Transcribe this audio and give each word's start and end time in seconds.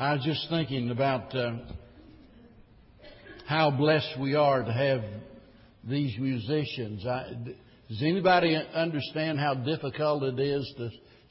I 0.00 0.12
was 0.12 0.22
just 0.22 0.46
thinking 0.48 0.90
about 0.90 1.34
uh, 1.34 1.56
how 3.48 3.72
blessed 3.72 4.14
we 4.20 4.36
are 4.36 4.62
to 4.62 4.72
have 4.72 5.02
these 5.82 6.16
musicians. 6.20 7.04
I, 7.04 7.32
does 7.88 8.02
anybody 8.02 8.54
understand 8.54 9.40
how 9.40 9.54
difficult 9.54 10.22
it 10.22 10.38
is 10.38 10.72
to 10.76 10.90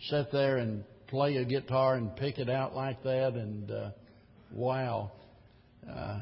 sit 0.10 0.34
there 0.34 0.58
and 0.58 0.84
play 1.08 1.38
a 1.38 1.46
guitar 1.46 1.96
and 1.96 2.14
pick 2.18 2.40
it 2.40 2.50
out 2.50 2.76
like 2.76 3.02
that? 3.04 3.36
And 3.36 3.72
uh, 3.72 3.92
wow, 4.52 5.14
uh, 5.90 6.20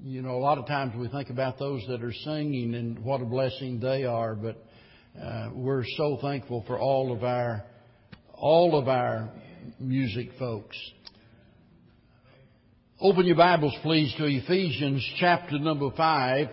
you 0.00 0.22
know, 0.22 0.36
a 0.36 0.38
lot 0.38 0.58
of 0.58 0.68
times 0.68 0.92
we 0.96 1.08
think 1.08 1.30
about 1.30 1.58
those 1.58 1.84
that 1.88 2.04
are 2.04 2.14
singing 2.22 2.76
and 2.76 3.04
what 3.04 3.20
a 3.20 3.24
blessing 3.24 3.80
they 3.80 4.04
are, 4.04 4.36
but 4.36 4.64
uh, 5.20 5.50
we're 5.52 5.84
so 5.96 6.16
thankful 6.22 6.62
for 6.68 6.78
all 6.78 7.12
of 7.12 7.24
our 7.24 7.64
all 8.34 8.78
of 8.78 8.86
our 8.86 9.30
music 9.80 10.28
folks. 10.38 10.76
Open 13.00 13.26
your 13.26 13.36
Bibles, 13.36 13.76
please, 13.82 14.12
to 14.18 14.24
Ephesians 14.24 15.08
chapter 15.20 15.56
number 15.56 15.88
five. 15.96 16.48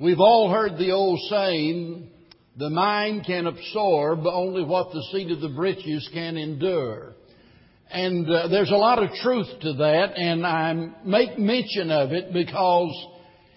We've 0.00 0.18
all 0.18 0.50
heard 0.50 0.78
the 0.78 0.92
old 0.92 1.20
saying, 1.28 2.08
the 2.56 2.70
mind 2.70 3.24
can 3.26 3.46
absorb 3.46 4.20
only 4.24 4.64
what 4.64 4.90
the 4.90 5.02
seat 5.12 5.30
of 5.30 5.42
the 5.42 5.50
britches 5.50 6.08
can 6.14 6.38
endure. 6.38 7.12
And 7.90 8.26
uh, 8.26 8.48
there's 8.48 8.70
a 8.70 8.76
lot 8.76 9.02
of 9.02 9.10
truth 9.22 9.48
to 9.60 9.74
that, 9.74 10.14
and 10.16 10.46
I 10.46 10.72
make 11.04 11.38
mention 11.38 11.90
of 11.90 12.12
it 12.12 12.32
because 12.32 13.06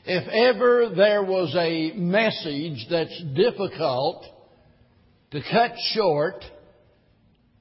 if 0.04 0.28
ever 0.28 0.94
there 0.94 1.24
was 1.24 1.56
a 1.58 1.94
message 1.96 2.86
that's 2.92 3.24
difficult 3.34 4.26
to 5.32 5.40
cut 5.50 5.72
short, 5.94 6.44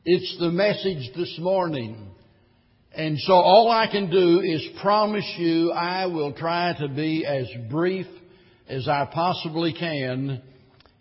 it's 0.05 0.37
the 0.41 0.51
message 0.51 1.15
this 1.15 1.39
morning. 1.39 2.09
And 2.95 3.19
so 3.21 3.33
all 3.33 3.71
I 3.71 3.87
can 3.91 4.11
do 4.11 4.41
is 4.41 4.63
promise 4.83 5.25
you 5.39 5.73
I 5.73 6.07
will 6.07 6.35
try 6.35 6.75
to 6.79 6.89
be 6.89 7.25
as 7.25 7.47
brief 7.71 8.07
as 8.69 8.87
I 8.87 9.09
possibly 9.11 9.73
can 9.73 10.43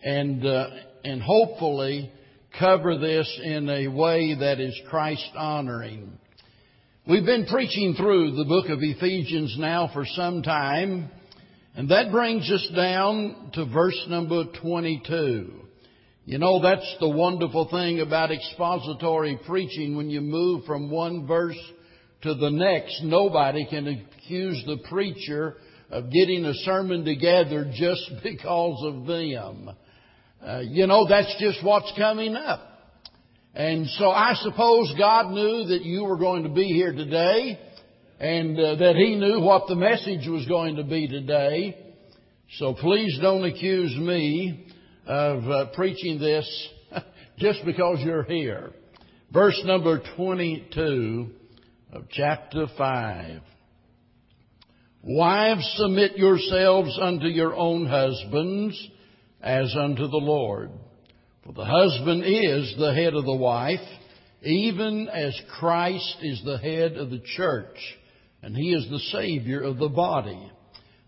and, 0.01 0.45
uh, 0.45 0.67
and 1.03 1.21
hopefully 1.21 2.09
cover 2.57 2.97
this 2.97 3.39
in 3.43 3.69
a 3.69 3.87
way 3.89 4.35
that 4.39 4.61
is 4.61 4.79
Christ 4.89 5.31
honoring. 5.35 6.17
We've 7.05 7.25
been 7.25 7.45
preaching 7.45 7.95
through 7.97 8.37
the 8.37 8.45
book 8.45 8.69
of 8.69 8.79
Ephesians 8.81 9.57
now 9.59 9.89
for 9.93 10.05
some 10.05 10.43
time, 10.43 11.09
and 11.75 11.89
that 11.89 12.11
brings 12.11 12.49
us 12.49 12.69
down 12.73 13.51
to 13.53 13.65
verse 13.65 14.05
number 14.07 14.45
22. 14.61 15.61
You 16.23 16.37
know, 16.37 16.61
that's 16.61 16.95
the 17.01 17.09
wonderful 17.09 17.67
thing 17.69 17.99
about 17.99 18.31
expository 18.31 19.37
preaching 19.45 19.97
when 19.97 20.09
you 20.09 20.21
move 20.21 20.63
from 20.63 20.89
one 20.89 21.27
verse 21.27 21.57
to 22.23 22.35
the 22.35 22.49
next, 22.49 23.01
nobody 23.03 23.65
can 23.69 23.87
accuse 23.87 24.63
the 24.65 24.77
preacher 24.89 25.55
of 25.89 26.11
getting 26.11 26.45
a 26.45 26.53
sermon 26.53 27.03
together 27.03 27.71
just 27.73 28.09
because 28.23 28.81
of 28.85 29.05
them. 29.05 29.71
Uh, 30.45 30.59
you 30.63 30.87
know, 30.87 31.07
that's 31.07 31.35
just 31.39 31.63
what's 31.63 31.91
coming 31.97 32.35
up. 32.35 32.67
And 33.53 33.87
so 33.97 34.09
I 34.09 34.33
suppose 34.35 34.93
God 34.97 35.31
knew 35.31 35.65
that 35.65 35.81
you 35.83 36.03
were 36.05 36.17
going 36.17 36.43
to 36.43 36.49
be 36.49 36.67
here 36.67 36.93
today 36.93 37.59
and 38.19 38.57
uh, 38.57 38.75
that 38.75 38.95
He 38.95 39.15
knew 39.15 39.41
what 39.41 39.67
the 39.67 39.75
message 39.75 40.27
was 40.27 40.45
going 40.47 40.77
to 40.77 40.83
be 40.83 41.07
today. 41.07 41.77
So 42.57 42.73
please 42.73 43.19
don't 43.21 43.43
accuse 43.43 43.95
me 43.97 44.67
of 45.05 45.43
uh, 45.49 45.65
preaching 45.73 46.19
this 46.19 46.69
just 47.37 47.65
because 47.65 47.99
you're 47.99 48.23
here. 48.23 48.71
Verse 49.33 49.59
number 49.65 50.01
22 50.15 51.31
of 51.91 52.05
chapter 52.09 52.67
5. 52.77 53.41
Wives, 55.03 55.73
submit 55.75 56.17
yourselves 56.17 56.97
unto 57.01 57.25
your 57.25 57.53
own 57.53 57.85
husbands 57.85 58.89
as 59.41 59.75
unto 59.77 60.07
the 60.07 60.17
Lord. 60.17 60.69
For 61.43 61.51
the 61.51 61.65
husband 61.65 62.23
is 62.23 62.75
the 62.77 62.93
head 62.93 63.13
of 63.13 63.25
the 63.25 63.35
wife, 63.35 63.79
even 64.41 65.09
as 65.09 65.37
Christ 65.59 66.17
is 66.21 66.41
the 66.45 66.59
head 66.59 66.93
of 66.93 67.09
the 67.09 67.21
church, 67.35 67.75
and 68.41 68.55
he 68.55 68.73
is 68.73 68.87
the 68.89 69.19
Savior 69.19 69.61
of 69.61 69.77
the 69.77 69.89
body. 69.89 70.49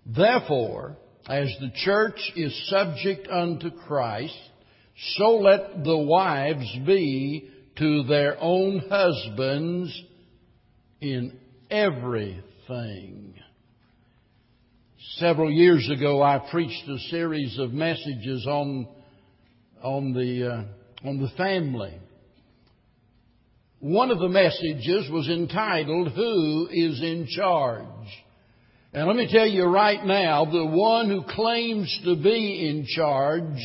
Therefore, 0.06 0.98
as 1.30 1.48
the 1.62 1.72
church 1.86 2.20
is 2.36 2.70
subject 2.70 3.30
unto 3.30 3.72
Christ, 3.72 4.38
so 5.16 5.38
let 5.38 5.86
the 5.86 5.98
wives 5.98 6.78
be 6.86 7.50
to 7.78 8.04
their 8.04 8.38
own 8.42 8.84
husbands 8.90 10.04
in 11.04 11.38
everything. 11.70 13.34
Several 15.18 15.52
years 15.52 15.90
ago, 15.90 16.24
I 16.24 16.48
preached 16.50 16.88
a 16.88 16.98
series 17.10 17.60
of 17.60 17.74
messages 17.74 18.48
on 18.48 18.88
on 19.84 20.14
the 20.14 20.50
uh, 20.50 21.08
on 21.08 21.22
the 21.22 21.30
family. 21.36 21.94
One 23.80 24.12
of 24.12 24.20
the 24.20 24.30
messages 24.30 25.10
was 25.12 25.28
entitled 25.28 26.14
"Who 26.14 26.70
is 26.72 27.02
in 27.02 27.28
charge?" 27.28 27.86
And 28.94 29.08
let 29.08 29.18
me 29.18 29.28
tell 29.30 29.48
you 29.48 29.66
right 29.66 30.06
now, 30.06 30.46
the 30.46 30.66
one 30.66 31.10
who 31.10 31.24
claims 31.24 32.00
to 32.06 32.16
be 32.16 32.70
in 32.70 32.86
charge 32.86 33.60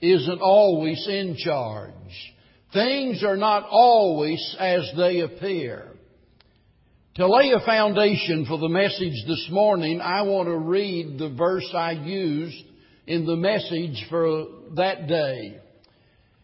isn't 0.00 0.40
always 0.40 1.06
in 1.08 1.36
charge. 1.36 1.92
Things 2.72 3.22
are 3.22 3.36
not 3.36 3.66
always 3.68 4.56
as 4.58 4.90
they 4.96 5.20
appear. 5.20 5.93
To 7.16 7.28
lay 7.28 7.52
a 7.52 7.64
foundation 7.64 8.44
for 8.44 8.58
the 8.58 8.68
message 8.68 9.14
this 9.28 9.46
morning, 9.48 10.00
I 10.00 10.22
want 10.22 10.48
to 10.48 10.56
read 10.56 11.16
the 11.16 11.28
verse 11.28 11.70
I 11.72 11.92
used 11.92 12.64
in 13.06 13.24
the 13.24 13.36
message 13.36 14.04
for 14.10 14.46
that 14.74 15.06
day. 15.06 15.60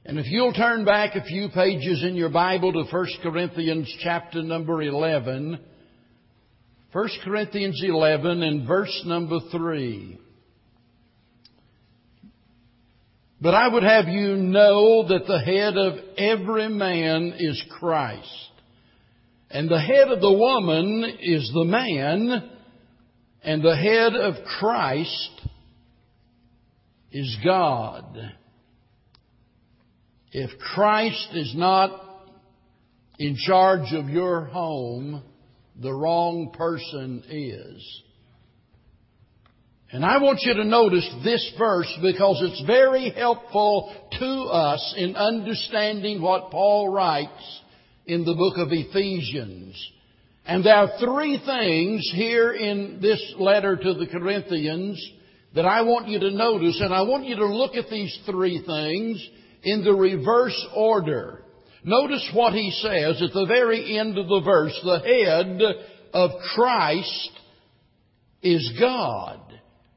And 0.05 0.17
if 0.21 0.27
you'll 0.29 0.53
turn 0.53 0.85
back 0.85 1.17
a 1.17 1.25
few 1.25 1.49
pages 1.49 2.05
in 2.05 2.15
your 2.15 2.29
Bible 2.29 2.73
to 2.73 2.85
1 2.89 3.07
Corinthians 3.21 3.93
chapter 4.05 4.45
number 4.45 4.81
11, 4.81 5.59
1 6.93 7.09
Corinthians 7.25 7.83
11 7.85 8.41
and 8.41 8.69
verse 8.69 9.03
number 9.05 9.41
3. 9.51 10.21
But 13.41 13.55
I 13.55 13.67
would 13.67 13.83
have 13.83 14.07
you 14.07 14.37
know 14.37 15.09
that 15.09 15.27
the 15.27 15.41
head 15.41 15.77
of 15.77 15.95
every 16.17 16.69
man 16.69 17.35
is 17.41 17.61
Christ 17.81 18.50
and 19.51 19.69
the 19.69 19.81
head 19.81 20.09
of 20.09 20.21
the 20.21 20.33
woman 20.33 21.05
is 21.21 21.51
the 21.53 21.65
man, 21.65 22.51
and 23.43 23.63
the 23.63 23.77
head 23.77 24.15
of 24.15 24.45
Christ 24.45 25.41
is 27.11 27.37
God. 27.45 28.17
If 30.33 30.57
Christ 30.61 31.31
is 31.33 31.53
not 31.57 31.91
in 33.19 33.37
charge 33.37 33.93
of 33.93 34.09
your 34.09 34.45
home, 34.45 35.23
the 35.81 35.93
wrong 35.93 36.53
person 36.57 37.25
is. 37.29 38.03
And 39.93 40.05
I 40.05 40.19
want 40.19 40.43
you 40.43 40.55
to 40.55 40.65
notice 40.65 41.09
this 41.25 41.53
verse 41.59 41.93
because 42.01 42.41
it's 42.43 42.65
very 42.65 43.11
helpful 43.11 43.93
to 44.21 44.27
us 44.27 44.95
in 44.97 45.17
understanding 45.17 46.23
what 46.23 46.53
Paul 46.53 46.91
writes 46.91 47.61
in 48.11 48.25
the 48.25 48.35
book 48.35 48.59
of 48.59 48.69
Ephesians. 48.73 49.93
And 50.45 50.65
there 50.65 50.75
are 50.75 50.99
three 50.99 51.41
things 51.47 52.11
here 52.13 52.53
in 52.53 52.99
this 53.01 53.35
letter 53.39 53.77
to 53.77 53.95
the 53.95 54.09
Corinthians 54.09 55.01
that 55.55 55.65
I 55.65 55.83
want 55.83 56.09
you 56.09 56.19
to 56.19 56.31
notice, 56.31 56.81
and 56.81 56.93
I 56.93 57.03
want 57.03 57.27
you 57.27 57.37
to 57.37 57.47
look 57.47 57.77
at 57.77 57.89
these 57.89 58.19
three 58.27 58.63
things 58.67 59.29
in 59.63 59.85
the 59.85 59.95
reverse 59.95 60.67
order. 60.75 61.45
Notice 61.85 62.29
what 62.35 62.53
he 62.53 62.73
says 62.83 63.23
at 63.23 63.33
the 63.33 63.47
very 63.47 63.97
end 63.97 64.19
of 64.19 64.27
the 64.27 64.43
verse. 64.45 64.79
The 64.83 64.99
head 64.99 65.61
of 66.13 66.31
Christ 66.55 67.31
is 68.43 68.73
God. 68.81 69.41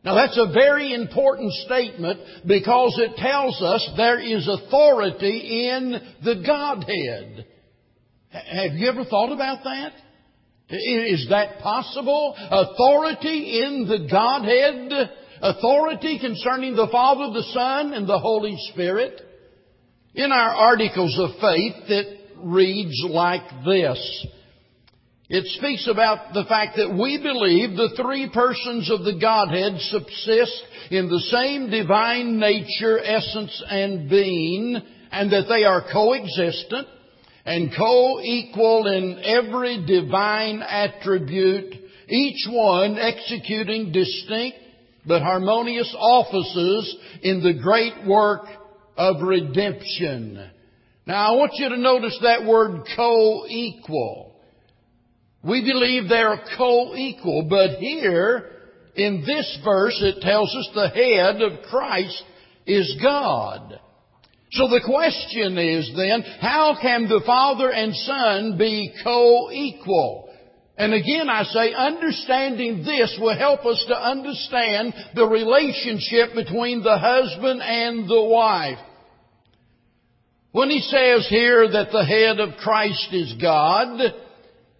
Now 0.05 0.15
that's 0.15 0.38
a 0.38 0.53
very 0.53 0.93
important 0.93 1.51
statement 1.65 2.19
because 2.45 2.99
it 2.99 3.15
tells 3.17 3.59
us 3.61 3.89
there 3.97 4.19
is 4.19 4.47
authority 4.47 5.69
in 5.69 5.93
the 6.23 6.43
Godhead. 6.45 7.47
Have 8.33 8.74
you 8.74 8.89
ever 8.89 9.06
thought 9.06 9.31
about 9.31 9.63
that? 9.63 9.94
Is 10.69 11.27
that 11.30 11.59
possible? 11.59 12.35
Authority 12.38 13.62
in 13.62 13.88
the 13.88 14.07
Godhead? 14.09 15.12
Authority 15.39 16.19
concerning 16.19 16.75
the 16.75 16.88
Father, 16.91 17.31
the 17.31 17.44
Son, 17.53 17.94
and 17.94 18.07
the 18.07 18.18
Holy 18.18 18.56
Spirit? 18.71 19.21
In 20.15 20.31
our 20.31 20.50
articles 20.50 21.15
of 21.19 21.31
faith, 21.41 21.89
it 21.89 22.21
reads 22.38 23.06
like 23.07 23.44
this. 23.65 24.27
It 25.29 25.45
speaks 25.57 25.88
about 25.88 26.33
the 26.33 26.45
fact 26.45 26.77
that 26.77 26.94
we 26.94 27.18
believe 27.18 27.77
the 27.77 27.95
three 28.01 28.29
persons 28.33 28.89
of 28.89 29.03
the 29.03 29.19
Godhead 29.19 29.79
subsist 29.79 30.63
in 30.91 31.07
the 31.07 31.19
same 31.19 31.69
divine 31.69 32.39
nature, 32.39 33.00
essence, 33.00 33.63
and 33.69 34.09
being, 34.09 34.81
and 35.12 35.31
that 35.31 35.45
they 35.50 35.63
are 35.63 35.86
coexistent, 35.91 36.88
and 37.45 37.71
co-equal 37.75 38.87
in 38.87 39.19
every 39.23 39.85
divine 39.85 40.61
attribute, 40.61 41.73
each 42.07 42.47
one 42.49 42.97
executing 42.97 43.91
distinct 43.91 44.57
but 45.05 45.21
harmonious 45.21 45.93
offices 45.97 46.95
in 47.21 47.43
the 47.43 47.61
great 47.61 48.07
work 48.07 48.45
of 48.95 49.21
redemption. 49.21 50.49
Now 51.05 51.33
I 51.33 51.35
want 51.35 51.51
you 51.55 51.69
to 51.69 51.77
notice 51.77 52.17
that 52.23 52.45
word 52.45 52.83
co-equal. 52.95 54.35
We 55.43 55.61
believe 55.61 56.07
they're 56.07 56.41
co-equal, 56.57 57.47
but 57.49 57.79
here 57.79 58.49
in 58.95 59.23
this 59.25 59.59
verse 59.65 59.99
it 60.01 60.21
tells 60.21 60.55
us 60.55 60.69
the 60.73 60.89
head 60.89 61.41
of 61.41 61.63
Christ 61.69 62.23
is 62.65 62.97
God. 63.01 63.79
So 64.53 64.67
the 64.67 64.81
question 64.85 65.57
is 65.57 65.91
then, 65.95 66.21
how 66.39 66.77
can 66.79 67.07
the 67.07 67.21
Father 67.25 67.71
and 67.71 67.95
Son 67.95 68.57
be 68.57 68.94
co-equal? 69.03 70.29
And 70.77 70.94
again 70.94 71.27
I 71.29 71.44
say, 71.44 71.73
understanding 71.73 72.83
this 72.83 73.17
will 73.19 73.38
help 73.38 73.65
us 73.65 73.83
to 73.88 73.95
understand 73.95 74.94
the 75.15 75.27
relationship 75.27 76.35
between 76.35 76.83
the 76.83 76.97
husband 76.97 77.61
and 77.63 78.07
the 78.07 78.23
wife. 78.23 78.79
When 80.51 80.69
he 80.69 80.81
says 80.81 81.27
here 81.29 81.67
that 81.71 81.91
the 81.91 82.05
head 82.05 82.39
of 82.39 82.57
Christ 82.57 83.07
is 83.11 83.33
God, 83.41 84.00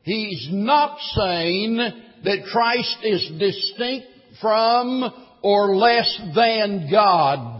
he's 0.04 0.50
not 0.52 1.00
saying 1.16 1.78
that 2.24 2.46
Christ 2.52 2.98
is 3.02 3.32
distinct 3.40 4.08
from 4.40 5.04
or 5.42 5.76
less 5.76 6.22
than 6.36 6.90
God. 6.92 7.53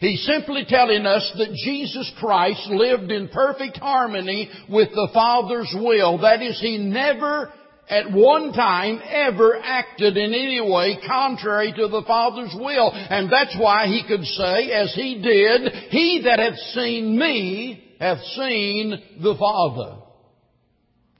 He's 0.00 0.24
simply 0.24 0.64
telling 0.68 1.06
us 1.06 1.30
that 1.38 1.54
Jesus 1.64 2.10
Christ 2.18 2.68
lived 2.68 3.10
in 3.10 3.28
perfect 3.28 3.78
harmony 3.78 4.48
with 4.68 4.90
the 4.90 5.08
Father's 5.12 5.74
will. 5.74 6.18
That 6.18 6.40
is, 6.40 6.60
He 6.60 6.78
never 6.78 7.52
at 7.88 8.12
one 8.12 8.52
time 8.52 9.00
ever 9.08 9.58
acted 9.62 10.16
in 10.16 10.34
any 10.34 10.60
way 10.60 10.98
contrary 11.06 11.72
to 11.72 11.88
the 11.88 12.04
Father's 12.06 12.54
will. 12.54 12.92
And 12.92 13.32
that's 13.32 13.56
why 13.58 13.86
He 13.86 14.04
could 14.06 14.24
say, 14.24 14.70
as 14.70 14.94
He 14.94 15.20
did, 15.22 15.72
He 15.90 16.22
that 16.24 16.38
hath 16.38 16.58
seen 16.74 17.18
me 17.18 17.84
hath 17.98 18.22
seen 18.36 19.02
the 19.20 19.34
Father. 19.38 20.02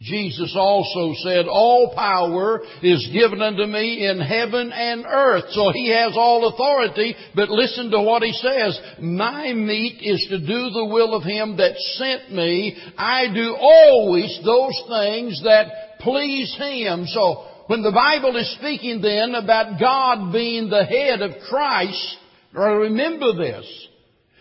Jesus 0.01 0.55
also 0.57 1.13
said, 1.25 1.47
all 1.49 1.93
power 1.97 2.61
is 2.83 3.11
given 3.13 3.43
unto 3.43 3.67
me 3.67 4.07
in 4.07 4.21
heaven 4.21 4.71
and 4.73 5.05
earth. 5.05 5.47
So 5.51 5.73
he 5.73 5.91
has 5.91 6.13
all 6.17 6.47
authority, 6.47 7.17
but 7.35 7.51
listen 7.51 7.91
to 7.91 8.01
what 8.03 8.23
he 8.23 8.33
says. 8.33 8.79
My 9.01 9.53
meat 9.53 9.99
is 10.01 10.25
to 10.31 10.39
do 10.39 10.71
the 10.71 10.89
will 10.89 11.15
of 11.15 11.25
him 11.25 11.57
that 11.57 11.77
sent 11.77 12.33
me. 12.33 12.77
I 12.97 13.27
do 13.35 13.57
always 13.59 14.39
those 14.45 14.81
things 14.89 15.43
that 15.43 15.99
please 15.99 16.55
him. 16.57 17.07
So 17.07 17.47
when 17.67 17.83
the 17.83 17.91
Bible 17.91 18.37
is 18.37 18.55
speaking 18.57 19.01
then 19.03 19.35
about 19.35 19.81
God 19.81 20.33
being 20.33 20.71
the 20.71 20.85
head 20.85 21.23
of 21.23 21.43
Christ, 21.49 22.19
remember 22.53 23.35
this. 23.37 23.89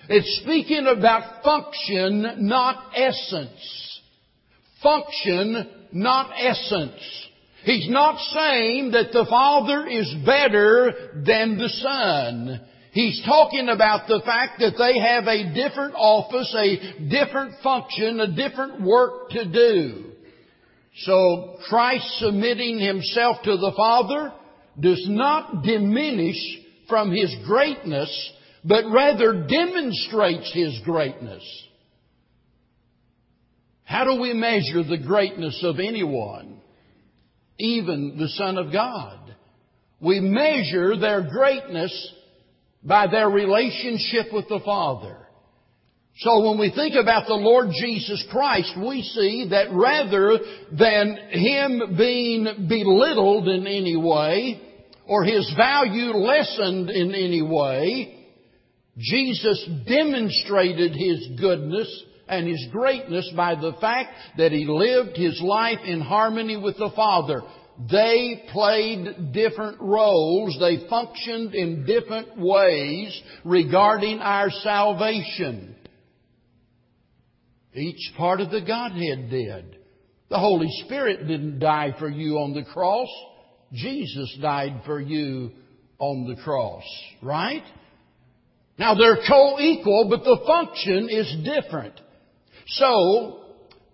It's 0.07 0.41
speaking 0.43 0.85
about 0.85 1.43
function, 1.43 2.47
not 2.47 2.91
essence 2.95 3.86
function, 4.81 5.69
not 5.91 6.31
essence. 6.37 7.27
He's 7.63 7.89
not 7.89 8.19
saying 8.19 8.91
that 8.91 9.11
the 9.11 9.25
Father 9.29 9.87
is 9.87 10.13
better 10.25 11.21
than 11.25 11.57
the 11.57 11.69
Son. 11.69 12.61
He's 12.91 13.21
talking 13.25 13.69
about 13.69 14.07
the 14.07 14.21
fact 14.25 14.59
that 14.59 14.75
they 14.77 14.99
have 14.99 15.27
a 15.27 15.53
different 15.53 15.93
office, 15.95 16.55
a 16.57 17.09
different 17.09 17.55
function, 17.61 18.19
a 18.19 18.33
different 18.33 18.81
work 18.81 19.29
to 19.31 19.45
do. 19.45 20.05
So 21.01 21.57
Christ 21.67 22.05
submitting 22.19 22.79
himself 22.79 23.37
to 23.43 23.57
the 23.57 23.73
Father 23.75 24.33
does 24.79 25.05
not 25.09 25.63
diminish 25.63 26.37
from 26.87 27.11
his 27.11 27.35
greatness, 27.45 28.31
but 28.63 28.85
rather 28.89 29.45
demonstrates 29.47 30.51
his 30.53 30.79
greatness. 30.83 31.43
How 33.87 34.03
do 34.03 34.19
we 34.19 34.33
measure 34.33 34.83
the 34.83 34.97
greatness 34.97 35.61
of 35.63 35.79
anyone? 35.79 36.59
Even 37.57 38.17
the 38.19 38.27
Son 38.27 38.57
of 38.57 38.73
God. 38.73 39.33
We 40.01 40.19
measure 40.19 40.97
their 40.97 41.21
greatness 41.21 42.13
by 42.83 43.07
their 43.07 43.29
relationship 43.29 44.33
with 44.33 44.49
the 44.49 44.59
Father. 44.65 45.17
So 46.17 46.49
when 46.49 46.59
we 46.59 46.69
think 46.75 46.95
about 47.01 47.27
the 47.27 47.35
Lord 47.35 47.69
Jesus 47.71 48.25
Christ, 48.29 48.73
we 48.77 49.03
see 49.03 49.47
that 49.51 49.71
rather 49.71 50.37
than 50.77 51.17
Him 51.29 51.95
being 51.97 52.67
belittled 52.67 53.47
in 53.47 53.65
any 53.67 53.95
way, 53.95 54.61
or 55.07 55.23
His 55.23 55.49
value 55.55 56.11
lessened 56.11 56.89
in 56.89 57.15
any 57.15 57.41
way, 57.41 58.25
Jesus 58.97 59.69
demonstrated 59.87 60.93
His 60.93 61.39
goodness 61.39 62.03
and 62.27 62.47
His 62.47 62.67
greatness 62.71 63.31
by 63.35 63.55
the 63.55 63.73
fact 63.79 64.11
that 64.37 64.51
He 64.51 64.65
lived 64.65 65.17
His 65.17 65.41
life 65.41 65.79
in 65.85 66.01
harmony 66.01 66.57
with 66.57 66.77
the 66.77 66.91
Father. 66.95 67.41
They 67.91 68.43
played 68.51 69.33
different 69.33 69.79
roles. 69.79 70.57
They 70.59 70.87
functioned 70.89 71.53
in 71.53 71.85
different 71.85 72.37
ways 72.37 73.21
regarding 73.45 74.19
our 74.19 74.49
salvation. 74.49 75.75
Each 77.73 78.11
part 78.17 78.41
of 78.41 78.49
the 78.49 78.61
Godhead 78.61 79.29
did. 79.29 79.77
The 80.29 80.39
Holy 80.39 80.69
Spirit 80.85 81.27
didn't 81.27 81.59
die 81.59 81.95
for 81.99 82.09
you 82.09 82.39
on 82.39 82.53
the 82.53 82.63
cross. 82.63 83.07
Jesus 83.71 84.37
died 84.41 84.81
for 84.85 84.99
you 84.99 85.51
on 85.99 86.27
the 86.27 86.41
cross, 86.41 86.83
right? 87.21 87.63
Now 88.79 88.95
they're 88.95 89.19
co-equal, 89.27 90.07
but 90.09 90.23
the 90.23 90.39
function 90.45 91.09
is 91.09 91.35
different. 91.43 91.99
So, 92.67 93.39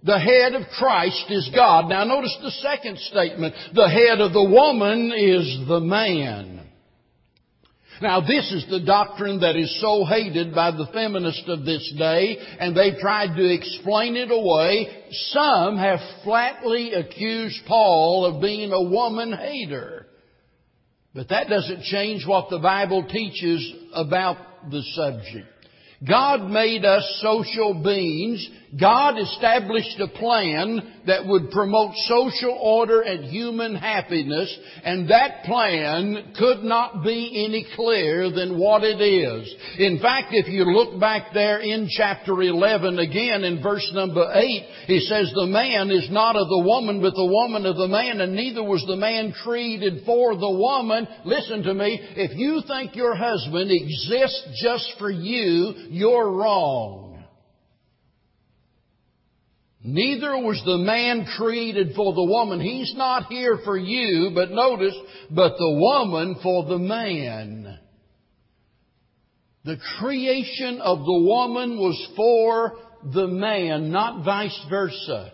the 0.03 0.19
head 0.19 0.53
of 0.53 0.67
Christ 0.77 1.25
is 1.29 1.49
God. 1.55 1.87
Now 1.89 2.03
notice 2.03 2.37
the 2.41 2.51
second 2.51 2.97
statement. 2.99 3.55
The 3.73 3.87
head 3.87 4.19
of 4.19 4.33
the 4.33 4.43
woman 4.43 5.13
is 5.15 5.67
the 5.67 5.79
man. 5.79 6.59
Now 8.01 8.19
this 8.19 8.51
is 8.51 8.65
the 8.69 8.81
doctrine 8.81 9.39
that 9.41 9.55
is 9.55 9.79
so 9.79 10.03
hated 10.03 10.53
by 10.53 10.71
the 10.71 10.87
feminists 10.93 11.45
of 11.47 11.63
this 11.63 11.93
day, 11.97 12.37
and 12.59 12.75
they've 12.75 12.97
tried 12.99 13.35
to 13.37 13.53
explain 13.53 14.17
it 14.17 14.29
away. 14.29 15.05
Some 15.11 15.77
have 15.77 15.99
flatly 16.23 16.93
accused 16.93 17.61
Paul 17.65 18.25
of 18.25 18.41
being 18.41 18.73
a 18.73 18.81
woman 18.81 19.31
hater. 19.31 20.07
But 21.13 21.29
that 21.29 21.47
doesn't 21.47 21.83
change 21.83 22.27
what 22.27 22.49
the 22.49 22.59
Bible 22.59 23.07
teaches 23.07 23.73
about 23.93 24.71
the 24.71 24.81
subject. 24.95 25.47
God 26.07 26.49
made 26.49 26.83
us 26.83 27.21
social 27.21 27.81
beings. 27.81 28.49
God 28.79 29.19
established 29.19 29.99
a 29.99 30.07
plan 30.07 30.81
that 31.05 31.27
would 31.27 31.51
promote 31.51 31.93
social 32.07 32.57
order 32.59 33.01
and 33.01 33.25
human 33.25 33.75
happiness, 33.75 34.57
and 34.83 35.09
that 35.11 35.43
plan 35.43 36.33
could 36.39 36.63
not 36.63 37.03
be 37.03 37.45
any 37.45 37.67
clearer 37.75 38.31
than 38.31 38.57
what 38.57 38.83
it 38.83 38.99
is. 38.99 39.53
In 39.77 39.99
fact, 39.99 40.29
if 40.31 40.47
you 40.47 40.63
look 40.63 40.99
back 40.99 41.33
there 41.33 41.59
in 41.59 41.87
chapter 41.89 42.41
11 42.41 42.97
again 42.97 43.43
in 43.43 43.61
verse 43.61 43.87
number 43.93 44.31
8, 44.33 44.63
he 44.87 45.01
says, 45.01 45.31
the 45.35 45.45
man 45.45 45.91
is 45.91 46.09
not 46.09 46.35
of 46.35 46.47
the 46.47 46.63
woman, 46.65 46.99
but 46.99 47.13
the 47.13 47.25
woman 47.25 47.67
of 47.67 47.75
the 47.75 47.87
man, 47.87 48.21
and 48.21 48.33
neither 48.33 48.63
was 48.63 48.83
the 48.87 48.95
man 48.95 49.33
created 49.43 50.03
for 50.05 50.35
the 50.35 50.49
woman. 50.49 51.07
Listen 51.25 51.61
to 51.63 51.73
me, 51.75 51.99
if 52.15 52.35
you 52.37 52.61
think 52.67 52.95
your 52.95 53.15
husband 53.15 53.69
exists 53.69 54.61
just 54.63 54.93
for 54.97 55.11
you, 55.11 55.73
you're 55.89 56.31
wrong. 56.31 57.12
Neither 59.83 60.37
was 60.37 60.61
the 60.65 60.77
man 60.77 61.25
created 61.37 61.93
for 61.95 62.13
the 62.13 62.23
woman. 62.23 62.61
He's 62.61 62.93
not 62.95 63.25
here 63.27 63.59
for 63.65 63.77
you, 63.77 64.31
but 64.33 64.49
notice, 64.49 64.95
but 65.29 65.57
the 65.57 65.71
woman 65.71 66.37
for 66.41 66.65
the 66.65 66.77
man. 66.77 67.79
The 69.65 69.77
creation 69.99 70.79
of 70.79 70.99
the 70.99 71.19
woman 71.25 71.77
was 71.77 72.11
for 72.15 72.77
the 73.13 73.27
man, 73.27 73.91
not 73.91 74.23
vice 74.23 74.57
versa. 74.69 75.33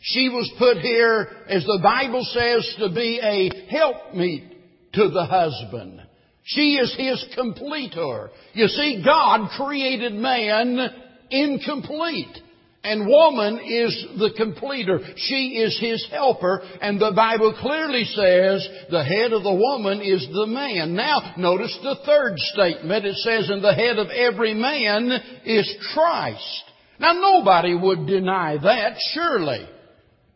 She 0.00 0.28
was 0.28 0.50
put 0.58 0.78
here, 0.78 1.28
as 1.48 1.64
the 1.64 1.80
Bible 1.82 2.24
says, 2.24 2.76
to 2.80 2.94
be 2.94 3.18
a 3.22 3.50
helpmeet 3.70 4.44
to 4.92 5.08
the 5.08 5.24
husband. 5.24 6.02
She 6.44 6.76
is 6.76 6.94
his 6.96 7.24
completer. 7.34 8.30
You 8.52 8.68
see, 8.68 9.02
God 9.04 9.48
created 9.56 10.12
man 10.12 10.88
incomplete. 11.30 12.38
And 12.86 13.04
woman 13.04 13.58
is 13.58 14.06
the 14.16 14.30
completer. 14.36 15.00
She 15.16 15.58
is 15.58 15.76
his 15.80 16.06
helper. 16.08 16.62
And 16.80 17.00
the 17.00 17.10
Bible 17.16 17.52
clearly 17.60 18.04
says 18.04 18.68
the 18.92 19.02
head 19.02 19.32
of 19.32 19.42
the 19.42 19.52
woman 19.52 20.00
is 20.00 20.24
the 20.32 20.46
man. 20.46 20.94
Now, 20.94 21.34
notice 21.36 21.76
the 21.82 21.96
third 22.06 22.38
statement. 22.38 23.04
It 23.04 23.16
says, 23.16 23.50
and 23.50 23.62
the 23.62 23.74
head 23.74 23.98
of 23.98 24.10
every 24.10 24.54
man 24.54 25.10
is 25.44 25.68
Christ. 25.94 26.62
Now 27.00 27.12
nobody 27.12 27.74
would 27.74 28.06
deny 28.06 28.56
that, 28.56 28.96
surely. 29.12 29.68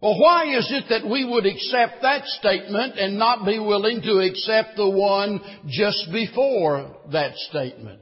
Well, 0.02 0.18
why 0.18 0.56
is 0.56 0.72
it 0.72 0.86
that 0.88 1.08
we 1.08 1.24
would 1.24 1.46
accept 1.46 2.02
that 2.02 2.24
statement 2.26 2.98
and 2.98 3.16
not 3.16 3.46
be 3.46 3.60
willing 3.60 4.02
to 4.02 4.18
accept 4.18 4.76
the 4.76 4.90
one 4.90 5.40
just 5.68 6.10
before 6.10 6.96
that 7.12 7.36
statement? 7.36 8.00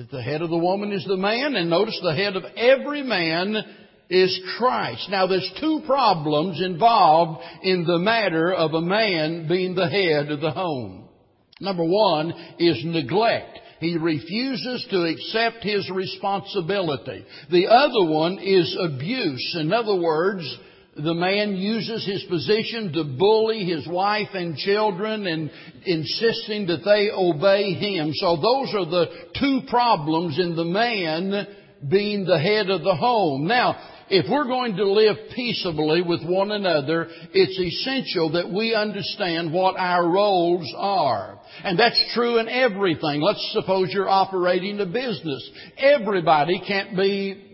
That 0.00 0.10
the 0.10 0.22
head 0.22 0.40
of 0.40 0.48
the 0.48 0.56
woman 0.56 0.92
is 0.92 1.04
the 1.04 1.18
man, 1.18 1.54
and 1.56 1.68
notice 1.68 2.00
the 2.02 2.14
head 2.14 2.34
of 2.34 2.44
every 2.56 3.02
man 3.02 3.54
is 4.08 4.40
Christ. 4.56 5.10
Now 5.10 5.26
there's 5.26 5.52
two 5.60 5.82
problems 5.84 6.58
involved 6.62 7.42
in 7.62 7.84
the 7.84 7.98
matter 7.98 8.50
of 8.50 8.72
a 8.72 8.80
man 8.80 9.46
being 9.46 9.74
the 9.74 9.90
head 9.90 10.30
of 10.30 10.40
the 10.40 10.52
home. 10.52 11.06
Number 11.60 11.84
one 11.84 12.32
is 12.58 12.82
neglect. 12.82 13.58
He 13.80 13.98
refuses 13.98 14.86
to 14.90 15.04
accept 15.04 15.64
his 15.64 15.90
responsibility. 15.90 17.22
The 17.50 17.66
other 17.66 18.10
one 18.10 18.38
is 18.38 18.74
abuse. 18.80 19.54
In 19.60 19.70
other 19.70 19.96
words, 19.96 20.58
the 21.02 21.14
man 21.14 21.56
uses 21.56 22.06
his 22.06 22.22
position 22.24 22.92
to 22.92 23.04
bully 23.04 23.64
his 23.64 23.86
wife 23.88 24.28
and 24.34 24.56
children 24.56 25.26
and 25.26 25.50
insisting 25.84 26.66
that 26.66 26.84
they 26.84 27.10
obey 27.10 27.72
him. 27.74 28.12
So 28.14 28.36
those 28.36 28.74
are 28.74 28.86
the 28.86 29.06
two 29.38 29.60
problems 29.68 30.38
in 30.38 30.56
the 30.56 30.64
man 30.64 31.46
being 31.88 32.24
the 32.24 32.38
head 32.38 32.68
of 32.68 32.82
the 32.82 32.94
home. 32.94 33.46
Now, 33.46 33.76
if 34.10 34.28
we're 34.28 34.44
going 34.44 34.76
to 34.76 34.90
live 34.90 35.16
peaceably 35.34 36.02
with 36.02 36.24
one 36.24 36.50
another, 36.50 37.06
it's 37.32 37.58
essential 37.58 38.32
that 38.32 38.50
we 38.52 38.74
understand 38.74 39.52
what 39.52 39.76
our 39.78 40.08
roles 40.08 40.72
are. 40.76 41.38
And 41.62 41.78
that's 41.78 42.02
true 42.12 42.38
in 42.38 42.48
everything. 42.48 43.20
Let's 43.20 43.50
suppose 43.52 43.90
you're 43.92 44.08
operating 44.08 44.80
a 44.80 44.86
business. 44.86 45.48
Everybody 45.78 46.60
can't 46.66 46.96
be 46.96 47.49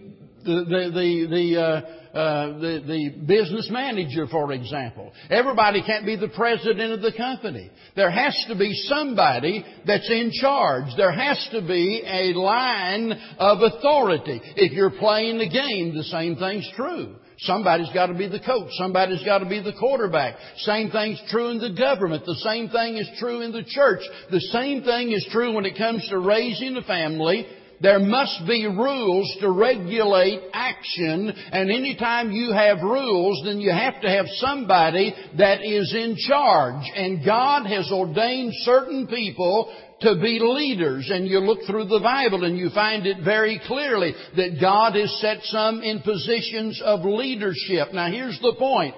the, 0.46 0.90
the, 0.94 1.26
the, 1.28 1.60
uh, 1.60 2.16
uh, 2.16 2.58
the, 2.58 2.82
the 2.86 3.26
business 3.26 3.68
manager, 3.70 4.26
for 4.26 4.52
example. 4.52 5.12
Everybody 5.28 5.82
can't 5.82 6.06
be 6.06 6.16
the 6.16 6.28
president 6.28 6.92
of 6.92 7.02
the 7.02 7.12
company. 7.16 7.70
There 7.94 8.10
has 8.10 8.34
to 8.48 8.56
be 8.56 8.72
somebody 8.88 9.64
that's 9.86 10.08
in 10.10 10.30
charge. 10.32 10.84
There 10.96 11.12
has 11.12 11.48
to 11.52 11.60
be 11.60 12.02
a 12.06 12.38
line 12.38 13.12
of 13.38 13.58
authority. 13.60 14.40
If 14.56 14.72
you're 14.72 14.98
playing 14.98 15.38
the 15.38 15.48
game, 15.50 15.94
the 15.94 16.04
same 16.04 16.36
thing's 16.36 16.70
true. 16.74 17.16
Somebody's 17.40 17.90
got 17.92 18.06
to 18.06 18.14
be 18.14 18.28
the 18.28 18.40
coach. 18.40 18.70
Somebody's 18.78 19.22
got 19.22 19.40
to 19.40 19.46
be 19.46 19.62
the 19.62 19.74
quarterback. 19.78 20.36
Same 20.58 20.90
thing's 20.90 21.22
true 21.28 21.50
in 21.50 21.58
the 21.58 21.74
government. 21.78 22.24
The 22.24 22.34
same 22.36 22.70
thing 22.70 22.96
is 22.96 23.10
true 23.18 23.42
in 23.42 23.52
the 23.52 23.64
church. 23.64 24.00
The 24.30 24.40
same 24.40 24.82
thing 24.84 25.12
is 25.12 25.26
true 25.30 25.52
when 25.52 25.66
it 25.66 25.76
comes 25.76 26.08
to 26.08 26.18
raising 26.18 26.76
a 26.76 26.82
family 26.82 27.46
there 27.80 27.98
must 27.98 28.46
be 28.46 28.66
rules 28.66 29.36
to 29.40 29.50
regulate 29.50 30.40
action, 30.52 31.30
and 31.52 31.70
anytime 31.70 32.32
you 32.32 32.52
have 32.52 32.78
rules, 32.82 33.42
then 33.44 33.60
you 33.60 33.70
have 33.70 34.00
to 34.00 34.08
have 34.08 34.26
somebody 34.36 35.14
that 35.36 35.62
is 35.62 35.94
in 35.94 36.16
charge. 36.16 36.82
And 36.94 37.24
God 37.24 37.66
has 37.66 37.90
ordained 37.92 38.52
certain 38.56 39.06
people 39.06 39.74
to 40.00 40.14
be 40.14 40.38
leaders. 40.40 41.10
And 41.12 41.26
you 41.26 41.40
look 41.40 41.60
through 41.66 41.86
the 41.86 42.00
Bible 42.00 42.44
and 42.44 42.58
you 42.58 42.70
find 42.70 43.06
it 43.06 43.24
very 43.24 43.60
clearly 43.66 44.14
that 44.36 44.58
God 44.60 44.94
has 44.94 45.18
set 45.20 45.38
some 45.44 45.82
in 45.82 46.00
positions 46.00 46.80
of 46.84 47.04
leadership. 47.04 47.88
Now 47.92 48.10
here's 48.10 48.38
the 48.40 48.54
point. 48.58 48.94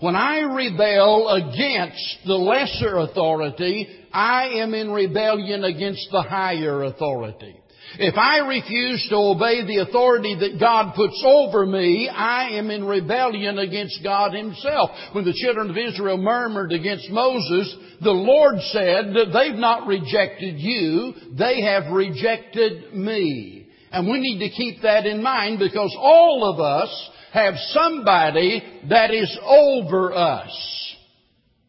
When 0.00 0.16
I 0.16 0.40
rebel 0.40 1.28
against 1.28 2.20
the 2.26 2.34
lesser 2.34 2.96
authority, 2.98 3.86
I 4.12 4.60
am 4.62 4.72
in 4.72 4.90
rebellion 4.90 5.62
against 5.62 6.08
the 6.10 6.22
higher 6.22 6.84
authority. 6.84 7.56
If 7.98 8.16
I 8.16 8.38
refuse 8.38 9.06
to 9.10 9.16
obey 9.16 9.66
the 9.66 9.78
authority 9.78 10.36
that 10.38 10.60
God 10.60 10.94
puts 10.94 11.22
over 11.26 11.66
me, 11.66 12.08
I 12.08 12.50
am 12.50 12.70
in 12.70 12.84
rebellion 12.84 13.58
against 13.58 14.02
God 14.02 14.32
Himself. 14.32 14.90
When 15.12 15.24
the 15.24 15.32
children 15.32 15.70
of 15.70 15.76
Israel 15.76 16.16
murmured 16.16 16.72
against 16.72 17.10
Moses, 17.10 17.74
the 18.02 18.10
Lord 18.10 18.60
said, 18.60 19.12
they've 19.32 19.58
not 19.58 19.86
rejected 19.86 20.58
you, 20.58 21.14
they 21.36 21.62
have 21.62 21.92
rejected 21.92 22.94
me. 22.94 23.68
And 23.90 24.08
we 24.08 24.20
need 24.20 24.38
to 24.38 24.54
keep 24.54 24.82
that 24.82 25.04
in 25.04 25.22
mind 25.22 25.58
because 25.58 25.94
all 25.98 26.52
of 26.52 26.60
us 26.60 27.10
have 27.32 27.54
somebody 27.70 28.62
that 28.88 29.12
is 29.12 29.36
over 29.44 30.12
us. 30.14 30.96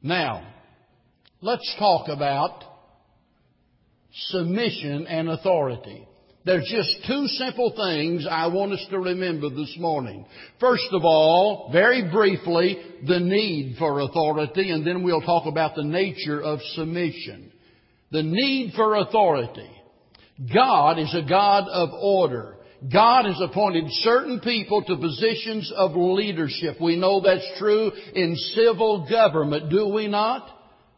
Now, 0.04 0.48
let's 1.42 1.76
talk 1.80 2.10
about 2.10 2.64
submission 4.12 5.08
and 5.08 5.30
authority. 5.30 6.08
There's 6.44 6.68
just 6.68 7.06
two 7.06 7.28
simple 7.28 7.72
things 7.76 8.26
I 8.30 8.48
want 8.48 8.72
us 8.72 8.86
to 8.90 9.00
remember 9.00 9.50
this 9.50 9.76
morning. 9.78 10.26
First 10.60 10.88
of 10.92 11.04
all, 11.06 11.70
very 11.72 12.10
briefly, 12.10 12.80
the 13.06 13.20
need 13.20 13.76
for 13.78 14.00
authority, 14.00 14.72
and 14.72 14.86
then 14.86 15.04
we'll 15.04 15.22
talk 15.22 15.46
about 15.46 15.76
the 15.76 15.84
nature 15.84 16.42
of 16.42 16.60
submission. 16.74 17.52
The 18.12 18.24
need 18.24 18.74
for 18.76 18.96
authority. 18.96 19.70
God 20.52 20.98
is 20.98 21.14
a 21.14 21.30
God 21.30 21.68
of 21.68 21.90
order. 21.94 22.58
God 22.92 23.26
has 23.26 23.40
appointed 23.40 23.84
certain 23.90 24.40
people 24.40 24.84
to 24.84 24.98
positions 24.98 25.72
of 25.76 25.96
leadership. 25.96 26.82
We 26.82 26.96
know 26.96 27.22
that's 27.22 27.48
true 27.60 27.92
in 28.16 28.36
civil 28.36 29.08
government, 29.08 29.70
do 29.70 29.90
we 29.90 30.08
not? 30.08 30.50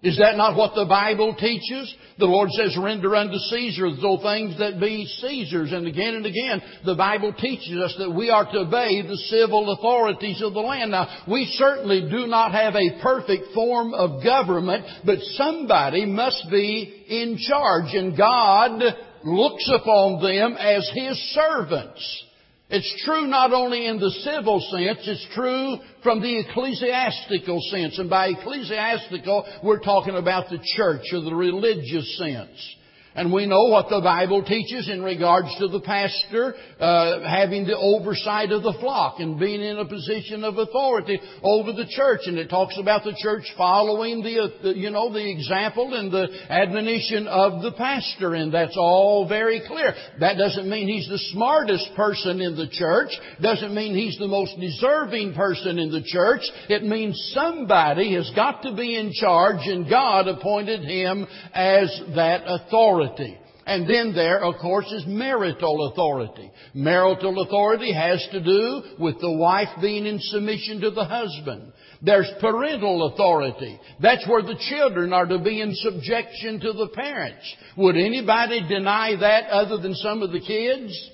Is 0.04 0.18
that 0.18 0.36
not 0.36 0.58
what 0.58 0.76
the 0.76 0.86
Bible 0.86 1.34
teaches? 1.34 1.96
The 2.20 2.26
Lord 2.26 2.50
says, 2.52 2.78
render 2.78 3.16
unto 3.16 3.38
Caesar 3.38 3.90
those 3.90 4.22
things 4.22 4.60
that 4.60 4.78
be 4.78 5.06
Caesar's. 5.22 5.72
And 5.72 5.88
again 5.88 6.16
and 6.16 6.26
again, 6.26 6.62
the 6.86 6.96
Bible 6.96 7.32
teaches 7.32 7.80
us 7.80 7.96
that 7.98 8.12
we 8.12 8.30
are 8.30 8.44
to 8.44 8.60
obey 8.60 9.02
the 9.02 9.16
civil 9.30 9.72
authorities 9.72 10.42
of 10.42 10.54
the 10.54 10.60
land. 10.60 10.92
Now, 10.92 11.24
we 11.26 11.46
certainly 11.58 12.02
do 12.12 12.28
not 12.28 12.52
have 12.52 12.76
a 12.76 13.02
perfect 13.02 13.54
form 13.54 13.94
of 13.94 14.22
government, 14.22 14.86
but 15.06 15.20
somebody 15.38 16.06
must 16.06 16.48
be 16.52 17.06
in 17.08 17.38
charge. 17.38 17.94
And 17.94 18.18
God 18.18 18.82
looks 19.24 19.72
upon 19.74 20.22
them 20.22 20.58
as 20.60 20.92
His 20.94 21.18
servants. 21.34 22.26
It's 22.76 23.04
true 23.06 23.28
not 23.28 23.54
only 23.54 23.86
in 23.86 24.00
the 24.00 24.10
civil 24.10 24.60
sense, 24.60 25.08
it's 25.08 25.28
true 25.36 25.78
from 26.02 26.22
the 26.22 26.40
ecclesiastical 26.40 27.62
sense. 27.70 28.00
And 28.00 28.10
by 28.10 28.30
ecclesiastical, 28.30 29.46
we're 29.64 29.80
talking 29.80 30.16
about 30.16 30.50
the 30.50 30.58
church 30.76 31.04
or 31.14 31.22
the 31.22 31.36
religious 31.36 32.18
sense. 32.18 32.76
And 33.16 33.32
we 33.32 33.46
know 33.46 33.66
what 33.66 33.90
the 33.90 34.02
Bible 34.02 34.44
teaches 34.44 34.90
in 34.90 35.04
regards 35.04 35.56
to 35.60 35.68
the 35.68 35.82
pastor 35.82 36.56
uh, 36.80 37.22
having 37.22 37.66
the 37.66 37.78
oversight 37.78 38.52
of 38.52 38.64
the 38.64 38.74
flock 38.80 39.20
and 39.20 39.40
being 39.40 39.62
in 39.62 39.78
a 39.78 39.86
position 39.86 40.44
of 40.44 40.58
authority 40.58 41.20
over 41.44 41.74
the 41.74 41.86
church. 41.88 42.22
And 42.26 42.40
it 42.40 42.50
talks 42.50 42.78
about 42.80 43.04
the 43.04 43.16
church 43.18 43.44
following 43.56 44.24
the, 44.24 44.50
uh, 44.64 44.70
you 44.72 44.90
know, 44.90 45.14
the 45.14 45.30
example 45.30 45.94
and 45.94 46.12
the 46.12 46.28
admonition 46.50 47.28
of 47.28 47.62
the 47.62 47.74
pastor. 47.74 48.34
And 48.34 48.52
that's 48.52 48.78
all 48.78 49.28
very 49.28 49.62
clear. 49.68 49.94
That 50.20 50.38
doesn't 50.38 50.68
mean 50.68 50.88
he's 50.88 51.08
the 51.08 51.22
smartest 51.34 51.92
person 51.96 52.42
in 52.42 52.56
the 52.56 52.68
church. 52.72 53.12
Doesn't 53.42 53.76
mean 53.76 53.94
he's 53.94 54.18
the 54.18 54.28
most 54.28 54.60
deserving 54.60 55.36
person 55.36 55.78
in 55.78 55.92
the 55.92 56.04
church. 56.04 56.42
It 56.68 56.84
means 56.84 57.32
somebody 57.34 58.16
has 58.16 58.32
got 58.36 58.64
to 58.64 58.76
be 58.76 58.98
in 58.98 59.14
charge 59.14 59.68
and 59.68 59.88
God 59.88 60.28
appointed 60.28 60.82
him 60.82 61.28
as 61.54 62.02
that 62.16 62.42
authority 62.46 63.03
authority. 63.04 63.38
And 63.66 63.90
then 63.90 64.14
there, 64.14 64.44
of 64.44 64.56
course, 64.60 64.92
is 64.92 65.06
marital 65.08 65.90
authority. 65.92 66.52
Marital 66.74 67.44
authority 67.44 67.94
has 67.94 68.26
to 68.32 68.44
do 68.44 68.82
with 69.00 69.22
the 69.22 69.32
wife 69.32 69.70
being 69.82 70.06
in 70.06 70.20
submission 70.20 70.82
to 70.82 70.92
the 70.92 71.06
husband. 71.06 71.72
There's 72.02 72.30
parental 72.42 73.14
authority. 73.14 73.80
That's 74.02 74.28
where 74.28 74.42
the 74.42 74.62
children 74.70 75.14
are 75.14 75.26
to 75.26 75.40
be 75.40 75.62
in 75.62 75.74
subjection 75.76 76.60
to 76.60 76.74
the 76.74 76.90
parents. 76.94 77.56
Would 77.78 77.96
anybody 77.96 78.68
deny 78.68 79.16
that 79.16 79.50
other 79.50 79.78
than 79.78 79.96
some 79.96 80.22
of 80.22 80.34
the 80.34 80.42
kids? 80.42 81.12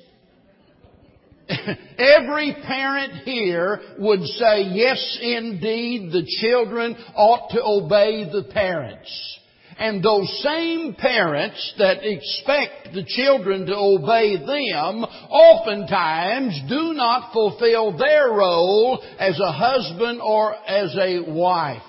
Every 2.00 2.56
parent 2.66 3.26
here 3.26 3.80
would 4.00 4.22
say, 4.22 4.64
yes, 4.72 5.20
indeed, 5.22 6.12
the 6.12 6.26
children 6.42 6.96
ought 7.16 7.52
to 7.52 7.64
obey 7.64 8.24
the 8.32 8.52
parents. 8.52 9.39
And 9.80 10.04
those 10.04 10.30
same 10.44 10.94
parents 10.94 11.74
that 11.78 12.00
expect 12.04 12.94
the 12.94 13.06
children 13.08 13.66
to 13.66 13.76
obey 13.76 14.36
them 14.36 15.06
oftentimes 15.30 16.62
do 16.68 16.94
not 16.94 17.32
fulfill 17.32 17.98
their 17.98 18.28
role 18.28 19.02
as 19.18 19.40
a 19.40 19.54
husband 19.54 20.20
or 20.22 20.54
as 20.54 20.96
a 21.00 21.22
wife. 21.22 21.82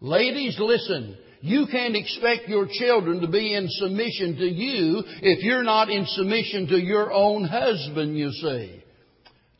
Ladies, 0.00 0.56
listen. 0.58 1.16
You 1.40 1.66
can't 1.70 1.94
expect 1.94 2.48
your 2.48 2.66
children 2.68 3.20
to 3.20 3.28
be 3.28 3.54
in 3.54 3.68
submission 3.68 4.36
to 4.38 4.46
you 4.46 5.02
if 5.20 5.44
you're 5.44 5.62
not 5.62 5.90
in 5.90 6.06
submission 6.06 6.66
to 6.68 6.78
your 6.78 7.12
own 7.12 7.44
husband, 7.44 8.16
you 8.16 8.30
see. 8.30 8.83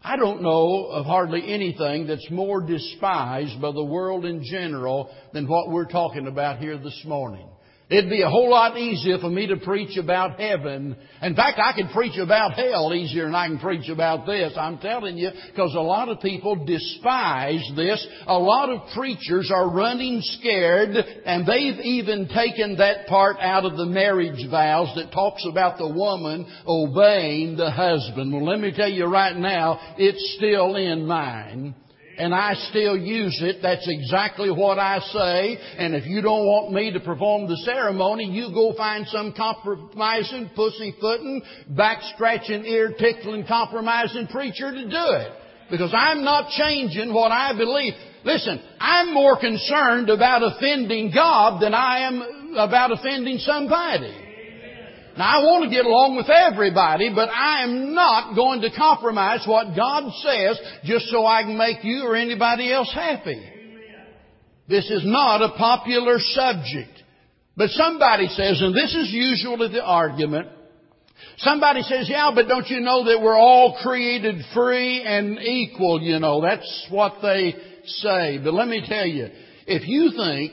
I 0.07 0.17
don't 0.17 0.43
know 0.43 0.85
of 0.87 1.07
hardly 1.07 1.51
anything 1.51 2.07
that's 2.07 2.31
more 2.31 2.61
despised 2.61 3.59
by 3.59 3.73
the 3.73 3.83
world 3.83 4.27
in 4.27 4.45
general 4.45 5.11
than 5.33 5.49
what 5.49 5.71
we're 5.71 5.87
talking 5.87 6.27
about 6.27 6.59
here 6.59 6.77
this 6.77 7.03
morning. 7.07 7.49
It'd 7.95 8.11
be 8.11 8.23
a 8.23 8.29
whole 8.29 8.51
lot 8.51 8.77
easier 8.77 9.19
for 9.19 9.31
me 9.31 9.47
to 9.47 9.57
preach 9.57 9.97
about 9.97 10.41
heaven. 10.41 10.97
In 11.23 11.37
fact, 11.37 11.61
I 11.63 11.73
could 11.77 11.93
preach 11.93 12.19
about 12.19 12.55
hell 12.55 12.93
easier 12.93 13.27
than 13.27 13.37
I 13.37 13.47
can 13.47 13.61
preach 13.61 13.89
about 13.89 14.27
this. 14.27 14.53
I'm 14.59 14.79
telling 14.79 15.17
you, 15.17 15.31
because 15.51 15.77
a 15.77 15.81
lot 15.81 16.09
of 16.09 16.19
people 16.19 16.65
despise 16.65 17.63
this. 17.77 18.05
A 18.27 18.37
lot 18.37 18.69
of 18.69 18.81
preachers 18.97 19.49
are 19.55 19.71
running 19.71 20.21
scared, 20.23 20.91
and 21.25 21.47
they've 21.47 21.79
even 21.85 22.27
taken 22.27 22.79
that 22.79 23.07
part 23.07 23.37
out 23.39 23.65
of 23.65 23.77
the 23.77 23.87
marriage 23.87 24.45
vows 24.51 24.93
that 24.97 25.13
talks 25.13 25.47
about 25.49 25.79
the 25.79 25.89
woman 25.89 26.53
obeying 26.67 27.57
the 27.57 27.71
husband. 27.71 28.33
Well, 28.33 28.45
let 28.45 28.59
me 28.59 28.73
tell 28.75 28.91
you 28.91 29.05
right 29.05 29.37
now, 29.37 29.95
it's 29.97 30.35
still 30.37 30.75
in 30.75 31.07
mine 31.07 31.77
and 32.19 32.35
I 32.35 32.55
still 32.71 32.97
use 32.97 33.39
it. 33.43 33.59
That's 33.63 33.87
exactly 33.89 34.51
what 34.51 34.79
I 34.79 34.99
say. 35.01 35.59
And 35.79 35.95
if 35.95 36.07
you 36.07 36.23
don't 36.23 36.47
want 36.47 36.73
me 36.73 36.93
to 36.93 37.01
perform 37.01 37.49
the 37.49 37.57
ceremony, 37.59 38.25
you 38.25 38.53
go 38.53 38.75
find 38.77 39.07
some 39.09 39.33
compromising, 39.37 40.51
pussyfooting, 40.55 41.43
back 41.69 41.99
scratching, 42.15 42.65
ear 42.65 42.93
tickling, 42.99 43.47
compromising 43.47 44.27
preacher 44.29 44.71
to 44.71 44.85
do 44.85 44.91
it. 44.91 45.33
Because 45.71 45.95
I'm 45.97 46.25
not 46.25 46.51
changing 46.51 47.13
what 47.13 47.33
I 47.33 47.57
believe. 47.57 47.95
Listen, 48.25 48.61
I'm 48.79 49.13
more 49.13 49.39
concerned 49.39 50.11
about 50.11 50.43
offending 50.43 51.11
God 51.15 51.61
than 51.61 51.75
I 51.75 52.01
am 52.01 52.55
about 52.57 52.93
offending 52.93 53.39
somebody. 53.39 54.24
Now 55.17 55.41
I 55.41 55.45
want 55.45 55.65
to 55.65 55.71
get 55.71 55.87
along 55.87 56.17
with 56.17 56.29
everybody, 56.29 57.13
but 57.15 57.29
I 57.29 57.63
am 57.63 57.95
not 57.95 58.35
going 58.35 58.63
to 58.63 58.71
compromise 58.71 59.45
what 59.47 59.77
God 59.77 60.11
says 60.23 60.59
just 60.85 61.07
so 61.07 61.25
I 61.25 61.43
can 61.43 61.57
make 61.57 61.85
you 61.85 62.03
or 62.05 62.17
anybody 62.17 62.73
else 62.73 62.93
happy. 62.93 63.51
This 64.69 64.91
is 64.91 65.03
not 65.05 65.43
a 65.43 65.57
popular 65.57 66.19
subject. 66.19 67.03
But 67.57 67.71
somebody 67.71 68.27
says, 68.29 68.61
and 68.61 68.75
this 68.75 68.95
is 68.95 69.11
usually 69.13 69.69
the 69.69 69.85
argument, 69.85 70.49
somebody 71.39 71.83
says, 71.83 72.09
yeah, 72.11 72.33
but 72.35 72.49
don't 72.49 72.69
you 72.69 72.81
know 72.81 73.05
that 73.05 73.21
we're 73.23 73.39
all 73.39 73.79
created 73.83 74.37
free 74.53 75.03
and 75.03 75.39
equal, 75.39 76.01
you 76.03 76.19
know. 76.19 76.41
That's 76.43 76.87
what 76.91 77.19
they 77.23 77.55
say. 77.85 78.39
But 78.43 78.55
let 78.55 78.67
me 78.67 78.85
tell 78.89 79.07
you, 79.07 79.29
if 79.67 79.87
you 79.87 80.11
think 80.17 80.53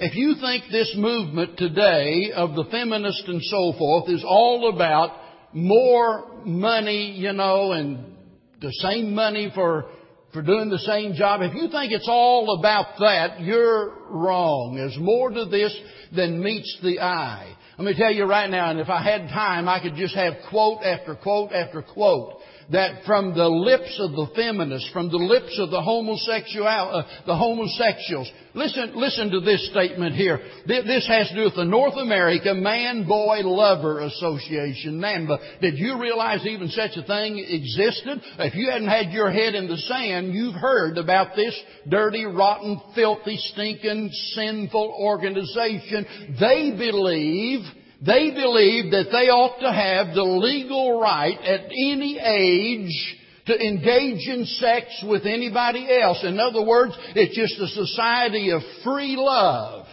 if 0.00 0.14
you 0.14 0.34
think 0.40 0.64
this 0.72 0.94
movement 0.96 1.58
today 1.58 2.32
of 2.34 2.54
the 2.54 2.64
feminists 2.70 3.24
and 3.26 3.42
so 3.42 3.74
forth 3.76 4.08
is 4.08 4.24
all 4.26 4.72
about 4.74 5.14
more 5.52 6.42
money, 6.46 7.12
you 7.12 7.34
know, 7.34 7.72
and 7.72 8.16
the 8.62 8.72
same 8.80 9.14
money 9.14 9.52
for, 9.54 9.90
for 10.32 10.40
doing 10.40 10.70
the 10.70 10.78
same 10.78 11.12
job, 11.12 11.42
if 11.42 11.54
you 11.54 11.68
think 11.68 11.92
it's 11.92 12.08
all 12.08 12.58
about 12.58 12.98
that, 12.98 13.42
you're 13.42 14.08
wrong. 14.08 14.76
There's 14.76 14.96
more 14.98 15.28
to 15.28 15.44
this 15.44 15.76
than 16.16 16.42
meets 16.42 16.78
the 16.82 17.00
eye. 17.00 17.54
Let 17.76 17.84
me 17.84 17.94
tell 17.94 18.12
you 18.12 18.24
right 18.24 18.48
now, 18.48 18.70
and 18.70 18.80
if 18.80 18.88
I 18.88 19.02
had 19.02 19.28
time, 19.28 19.68
I 19.68 19.82
could 19.82 19.96
just 19.96 20.14
have 20.14 20.34
quote 20.48 20.82
after 20.82 21.14
quote 21.14 21.52
after 21.52 21.82
quote 21.82 22.39
that 22.72 23.04
from 23.04 23.34
the 23.34 23.48
lips 23.48 23.96
of 24.00 24.12
the 24.12 24.28
feminists, 24.34 24.90
from 24.92 25.10
the 25.10 25.16
lips 25.16 25.58
of 25.58 25.70
the 25.70 25.80
homosexual, 25.80 26.66
uh, 26.66 27.02
the 27.26 27.36
homosexuals. 27.36 28.30
Listen, 28.54 28.92
listen 28.94 29.30
to 29.30 29.40
this 29.40 29.68
statement 29.70 30.14
here. 30.14 30.40
This 30.66 31.06
has 31.06 31.28
to 31.28 31.34
do 31.34 31.44
with 31.44 31.54
the 31.54 31.64
North 31.64 31.94
America 31.96 32.54
Man 32.54 33.06
Boy 33.06 33.40
Lover 33.42 34.00
Association, 34.00 35.00
NAMBLA. 35.00 35.60
Did 35.60 35.78
you 35.78 36.00
realize 36.00 36.44
even 36.46 36.68
such 36.68 36.96
a 36.96 37.02
thing 37.02 37.38
existed? 37.38 38.20
If 38.38 38.54
you 38.54 38.70
hadn't 38.70 38.88
had 38.88 39.12
your 39.12 39.30
head 39.30 39.54
in 39.54 39.68
the 39.68 39.76
sand, 39.76 40.34
you've 40.34 40.54
heard 40.54 40.98
about 40.98 41.36
this 41.36 41.58
dirty, 41.88 42.24
rotten, 42.24 42.80
filthy, 42.94 43.36
stinking, 43.36 44.10
sinful 44.34 44.96
organization. 45.00 46.06
They 46.40 46.72
believe 46.76 47.60
they 48.04 48.30
believe 48.30 48.92
that 48.92 49.08
they 49.12 49.28
ought 49.28 49.60
to 49.60 49.72
have 49.72 50.14
the 50.14 50.22
legal 50.22 51.00
right 51.00 51.38
at 51.38 51.66
any 51.66 52.18
age 52.18 53.16
to 53.46 53.58
engage 53.58 54.26
in 54.26 54.46
sex 54.46 55.04
with 55.06 55.26
anybody 55.26 55.86
else. 56.00 56.24
In 56.24 56.38
other 56.38 56.64
words, 56.64 56.94
it's 57.14 57.36
just 57.36 57.60
a 57.60 57.66
society 57.68 58.50
of 58.50 58.62
free 58.84 59.16
love. 59.18 59.86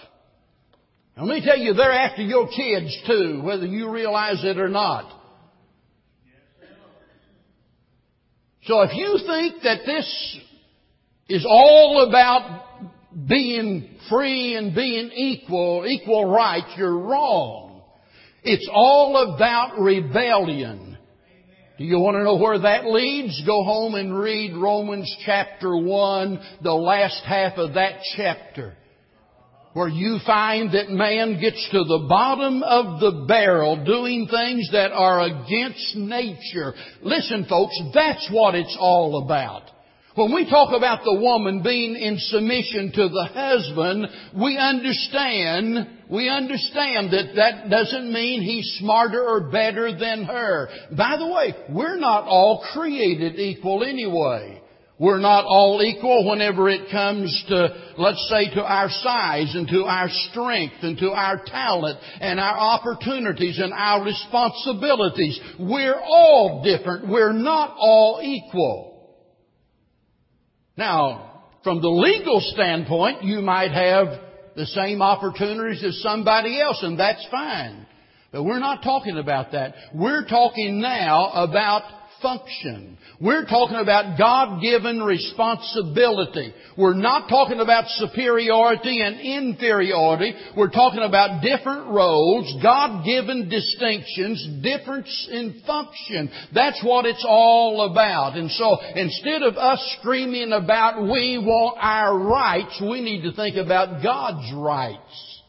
And 1.17 1.27
let 1.27 1.39
me 1.39 1.45
tell 1.45 1.57
you, 1.57 1.73
they're 1.73 1.91
after 1.91 2.21
your 2.21 2.47
kids 2.47 2.95
too, 3.07 3.41
whether 3.43 3.65
you 3.65 3.91
realize 3.91 4.43
it 4.43 4.57
or 4.57 4.69
not. 4.69 5.11
So 8.63 8.81
if 8.81 8.93
you 8.93 9.17
think 9.25 9.63
that 9.63 9.79
this 9.85 10.37
is 11.29 11.45
all 11.49 12.07
about 12.07 12.63
being 13.27 13.97
free 14.09 14.55
and 14.55 14.75
being 14.75 15.09
equal, 15.13 15.85
equal 15.87 16.25
rights, 16.25 16.73
you're 16.77 16.97
wrong. 16.97 17.66
It's 18.49 18.69
all 18.73 19.35
about 19.35 19.77
rebellion. 19.77 20.97
Do 21.77 21.83
you 21.83 21.99
want 21.99 22.15
to 22.15 22.23
know 22.23 22.37
where 22.37 22.57
that 22.57 22.85
leads? 22.85 23.43
Go 23.45 23.61
home 23.65 23.95
and 23.95 24.17
read 24.17 24.55
Romans 24.55 25.13
chapter 25.25 25.75
1, 25.75 26.39
the 26.63 26.71
last 26.71 27.25
half 27.25 27.57
of 27.57 27.73
that 27.73 27.99
chapter, 28.15 28.77
where 29.73 29.89
you 29.89 30.19
find 30.25 30.71
that 30.71 30.89
man 30.89 31.41
gets 31.41 31.61
to 31.73 31.83
the 31.83 32.05
bottom 32.07 32.63
of 32.63 33.01
the 33.01 33.25
barrel 33.27 33.83
doing 33.83 34.29
things 34.31 34.69
that 34.71 34.93
are 34.93 35.23
against 35.23 35.97
nature. 35.97 36.73
Listen 37.01 37.45
folks, 37.49 37.77
that's 37.93 38.29
what 38.31 38.55
it's 38.55 38.77
all 38.79 39.25
about. 39.25 39.63
When 40.15 40.33
we 40.33 40.49
talk 40.49 40.73
about 40.73 41.03
the 41.03 41.19
woman 41.19 41.63
being 41.63 41.97
in 41.97 42.17
submission 42.17 42.93
to 42.93 43.09
the 43.09 43.29
husband, 43.33 44.07
we 44.41 44.57
understand, 44.57 45.96
we 46.09 46.29
understand 46.29 47.11
that 47.11 47.35
that 47.35 47.69
doesn't 47.69 48.11
mean 48.11 48.41
he's 48.41 48.77
smarter 48.79 49.21
or 49.21 49.51
better 49.51 49.97
than 49.97 50.23
her. 50.23 50.69
By 50.95 51.17
the 51.17 51.27
way, 51.27 51.53
we're 51.69 51.97
not 51.97 52.25
all 52.25 52.65
created 52.73 53.37
equal 53.39 53.83
anyway. 53.83 54.61
We're 54.99 55.19
not 55.19 55.45
all 55.45 55.79
equal 55.83 56.27
whenever 56.27 56.69
it 56.69 56.89
comes 56.89 57.45
to, 57.49 57.67
let's 57.99 58.27
say, 58.31 58.55
to 58.55 58.63
our 58.63 58.89
size 58.89 59.53
and 59.53 59.67
to 59.67 59.83
our 59.83 60.07
strength 60.09 60.77
and 60.81 60.97
to 60.97 61.11
our 61.11 61.39
talent 61.45 61.99
and 62.19 62.39
our 62.39 62.57
opportunities 62.57 63.59
and 63.59 63.73
our 63.73 64.03
responsibilities. 64.03 65.39
We're 65.59 65.99
all 65.99 66.63
different. 66.63 67.07
We're 67.07 67.33
not 67.33 67.75
all 67.77 68.21
equal. 68.23 69.15
Now, 70.77 71.43
from 71.63 71.81
the 71.81 71.89
legal 71.89 72.39
standpoint, 72.39 73.23
you 73.23 73.41
might 73.41 73.71
have 73.71 74.26
the 74.57 74.65
same 74.65 75.03
opportunities 75.03 75.83
as 75.83 76.01
somebody 76.01 76.59
else, 76.59 76.79
and 76.81 76.99
that's 76.99 77.25
fine. 77.29 77.85
But 78.31 78.43
we're 78.43 78.59
not 78.59 78.83
talking 78.83 79.17
about 79.17 79.51
that. 79.51 79.75
We're 79.93 80.25
talking 80.25 80.81
now 80.81 81.29
about 81.29 81.83
function. 82.21 82.97
We're 83.19 83.45
talking 83.45 83.77
about 83.77 84.17
God-given 84.17 85.01
responsibility. 85.01 86.53
We're 86.77 86.93
not 86.93 87.29
talking 87.29 87.59
about 87.59 87.85
superiority 87.87 89.01
and 89.01 89.19
inferiority. 89.19 90.33
We're 90.55 90.71
talking 90.71 91.01
about 91.01 91.41
different 91.41 91.87
roles, 91.87 92.61
God-given 92.61 93.49
distinctions, 93.49 94.61
difference 94.61 95.29
in 95.31 95.61
function. 95.65 96.29
That's 96.53 96.81
what 96.83 97.05
it's 97.05 97.25
all 97.27 97.89
about. 97.91 98.37
And 98.37 98.51
so 98.51 98.77
instead 98.95 99.43
of 99.43 99.55
us 99.55 99.97
screaming 99.99 100.51
about 100.53 101.01
we 101.01 101.37
want 101.37 101.77
our 101.79 102.17
rights, 102.17 102.81
we 102.81 103.01
need 103.01 103.23
to 103.23 103.31
think 103.33 103.55
about 103.55 104.03
God's 104.03 104.51
rights. 104.55 105.41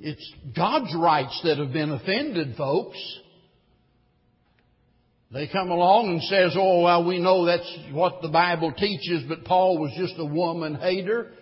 It's 0.00 0.32
God's 0.54 0.94
rights 0.94 1.40
that 1.44 1.58
have 1.58 1.72
been 1.72 1.90
offended, 1.90 2.56
folks. 2.56 2.98
They 5.34 5.48
come 5.48 5.72
along 5.72 6.10
and 6.10 6.22
says, 6.22 6.54
oh, 6.56 6.82
well, 6.82 7.04
we 7.04 7.18
know 7.18 7.44
that's 7.44 7.78
what 7.90 8.22
the 8.22 8.28
Bible 8.28 8.72
teaches, 8.72 9.24
but 9.28 9.44
Paul 9.44 9.80
was 9.80 9.90
just 9.98 10.14
a 10.16 10.24
woman 10.24 10.76
hater. 10.76 11.32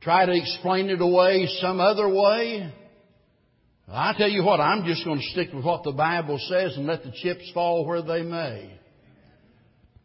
Try 0.00 0.26
to 0.26 0.32
explain 0.32 0.90
it 0.90 1.00
away 1.00 1.46
some 1.60 1.78
other 1.78 2.08
way. 2.08 2.68
I 3.86 4.12
tell 4.18 4.28
you 4.28 4.42
what, 4.42 4.58
I'm 4.58 4.84
just 4.86 5.04
going 5.04 5.20
to 5.20 5.26
stick 5.26 5.50
with 5.54 5.64
what 5.64 5.84
the 5.84 5.92
Bible 5.92 6.40
says 6.48 6.76
and 6.76 6.88
let 6.88 7.04
the 7.04 7.12
chips 7.22 7.48
fall 7.54 7.86
where 7.86 8.02
they 8.02 8.22
may. 8.22 8.76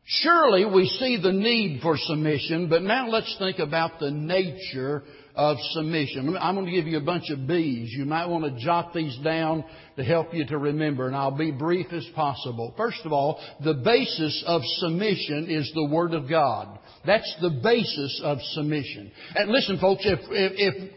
Surely 0.04 0.64
we 0.64 0.88
see 0.88 1.20
the 1.20 1.34
need 1.34 1.82
for 1.82 1.98
submission, 1.98 2.70
but 2.70 2.84
now 2.84 3.10
let's 3.10 3.36
think 3.40 3.58
about 3.58 4.00
the 4.00 4.12
nature 4.12 5.02
of 5.38 5.58
submission. 5.72 6.36
I'm 6.40 6.56
going 6.56 6.66
to 6.66 6.72
give 6.72 6.88
you 6.88 6.98
a 6.98 7.02
bunch 7.02 7.30
of 7.30 7.48
B's. 7.48 7.92
You 7.92 8.06
might 8.06 8.26
want 8.26 8.44
to 8.44 8.60
jot 8.60 8.94
these 8.94 9.16
down 9.24 9.64
to 9.96 10.04
help 10.04 10.34
you 10.34 10.46
to 10.48 10.58
remember, 10.58 11.08
and 11.08 11.16
I'll 11.16 11.38
be 11.38 11.52
brief 11.52 11.88
as 11.94 12.06
possible. 12.16 12.74
First 12.76 13.02
of 13.06 13.14
all, 13.14 13.40
the 13.64 13.76
basis 13.76 14.44
of 14.48 14.62
submission 14.80 15.48
is 15.50 15.72
the 15.76 15.86
Word 15.86 16.14
of 16.14 16.28
God. 16.28 16.80
That's 17.06 17.34
the 17.40 17.52
basis 17.64 18.20
of 18.24 18.40
submission. 18.54 19.12
And 19.36 19.52
listen, 19.52 19.78
folks, 19.80 20.02
if, 20.06 20.20
if, 20.30 20.54
if, 20.58 20.92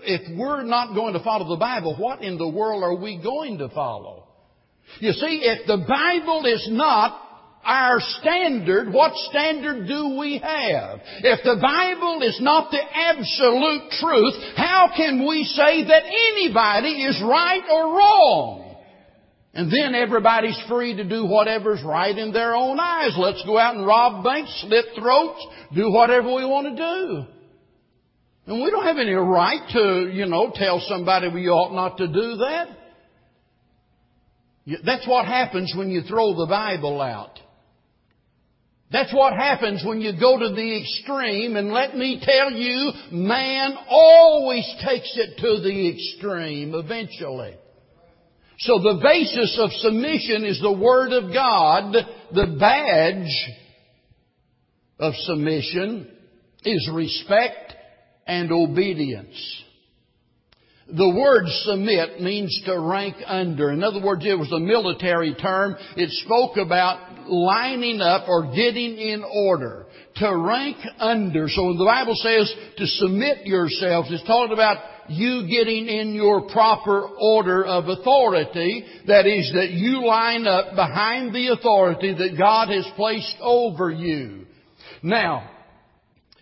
if 0.00 0.38
we're 0.38 0.62
not 0.62 0.94
going 0.94 1.12
to 1.12 1.22
follow 1.22 1.48
the 1.50 1.60
Bible, 1.60 1.96
what 1.98 2.22
in 2.22 2.38
the 2.38 2.48
world 2.48 2.82
are 2.82 2.96
we 2.96 3.20
going 3.22 3.58
to 3.58 3.68
follow? 3.68 4.26
You 5.00 5.12
see, 5.12 5.42
if 5.44 5.66
the 5.66 5.84
Bible 5.86 6.46
is 6.46 6.66
not 6.70 7.20
our 7.64 8.00
standard, 8.00 8.92
what 8.92 9.12
standard 9.30 9.86
do 9.86 10.16
we 10.18 10.38
have? 10.38 11.00
If 11.22 11.44
the 11.44 11.58
Bible 11.60 12.22
is 12.22 12.38
not 12.40 12.70
the 12.70 12.82
absolute 12.82 13.90
truth, 14.00 14.34
how 14.56 14.90
can 14.96 15.26
we 15.26 15.44
say 15.44 15.84
that 15.84 16.04
anybody 16.04 17.04
is 17.04 17.22
right 17.22 17.62
or 17.70 17.96
wrong? 17.96 18.76
And 19.54 19.70
then 19.70 19.94
everybody's 19.94 20.60
free 20.66 20.96
to 20.96 21.04
do 21.04 21.26
whatever's 21.26 21.82
right 21.84 22.16
in 22.16 22.32
their 22.32 22.54
own 22.54 22.80
eyes. 22.80 23.14
Let's 23.18 23.44
go 23.44 23.58
out 23.58 23.76
and 23.76 23.86
rob 23.86 24.24
banks, 24.24 24.50
slit 24.62 24.86
throats, 24.98 25.46
do 25.74 25.92
whatever 25.92 26.34
we 26.34 26.44
want 26.46 26.74
to 26.74 26.76
do. 26.76 27.26
And 28.46 28.62
we 28.62 28.70
don't 28.70 28.84
have 28.84 28.98
any 28.98 29.12
right 29.12 29.68
to, 29.72 30.10
you 30.10 30.26
know, 30.26 30.52
tell 30.54 30.80
somebody 30.88 31.28
we 31.28 31.48
ought 31.48 31.74
not 31.74 31.98
to 31.98 32.06
do 32.06 32.36
that. 32.36 32.68
That's 34.84 35.06
what 35.06 35.26
happens 35.26 35.74
when 35.76 35.90
you 35.90 36.02
throw 36.02 36.34
the 36.34 36.46
Bible 36.48 37.00
out. 37.00 37.38
That's 38.92 39.12
what 39.14 39.32
happens 39.32 39.82
when 39.84 40.02
you 40.02 40.12
go 40.18 40.38
to 40.38 40.54
the 40.54 40.80
extreme, 40.80 41.56
and 41.56 41.72
let 41.72 41.96
me 41.96 42.20
tell 42.22 42.52
you, 42.52 42.92
man 43.10 43.74
always 43.88 44.66
takes 44.86 45.16
it 45.16 45.38
to 45.38 45.62
the 45.62 45.88
extreme 45.94 46.74
eventually. 46.74 47.56
So 48.58 48.78
the 48.78 49.00
basis 49.02 49.58
of 49.60 49.72
submission 49.72 50.44
is 50.44 50.60
the 50.60 50.72
Word 50.72 51.12
of 51.12 51.32
God. 51.32 51.94
The 52.32 52.56
badge 52.60 53.50
of 54.98 55.14
submission 55.16 56.08
is 56.64 56.90
respect 56.92 57.74
and 58.26 58.52
obedience. 58.52 59.61
The 60.88 61.08
word 61.08 61.44
submit 61.46 62.20
means 62.20 62.60
to 62.66 62.78
rank 62.78 63.16
under. 63.26 63.70
In 63.70 63.84
other 63.84 64.02
words, 64.02 64.24
it 64.26 64.38
was 64.38 64.50
a 64.52 64.58
military 64.58 65.34
term. 65.34 65.76
It 65.96 66.10
spoke 66.24 66.56
about 66.56 67.28
lining 67.28 68.00
up 68.00 68.28
or 68.28 68.54
getting 68.54 68.98
in 68.98 69.22
order. 69.24 69.86
To 70.16 70.36
rank 70.36 70.76
under. 70.98 71.48
So 71.48 71.66
when 71.66 71.78
the 71.78 71.86
Bible 71.86 72.14
says 72.16 72.52
to 72.76 72.86
submit 72.86 73.46
yourselves, 73.46 74.08
it's 74.10 74.26
talking 74.26 74.52
about 74.52 74.76
you 75.08 75.46
getting 75.48 75.86
in 75.86 76.14
your 76.14 76.48
proper 76.50 77.08
order 77.18 77.64
of 77.64 77.88
authority. 77.88 78.84
That 79.06 79.26
is, 79.26 79.50
that 79.54 79.70
you 79.70 80.06
line 80.06 80.46
up 80.46 80.74
behind 80.74 81.34
the 81.34 81.48
authority 81.48 82.12
that 82.12 82.36
God 82.36 82.68
has 82.68 82.86
placed 82.94 83.36
over 83.40 83.90
you. 83.90 84.46
Now, 85.02 85.50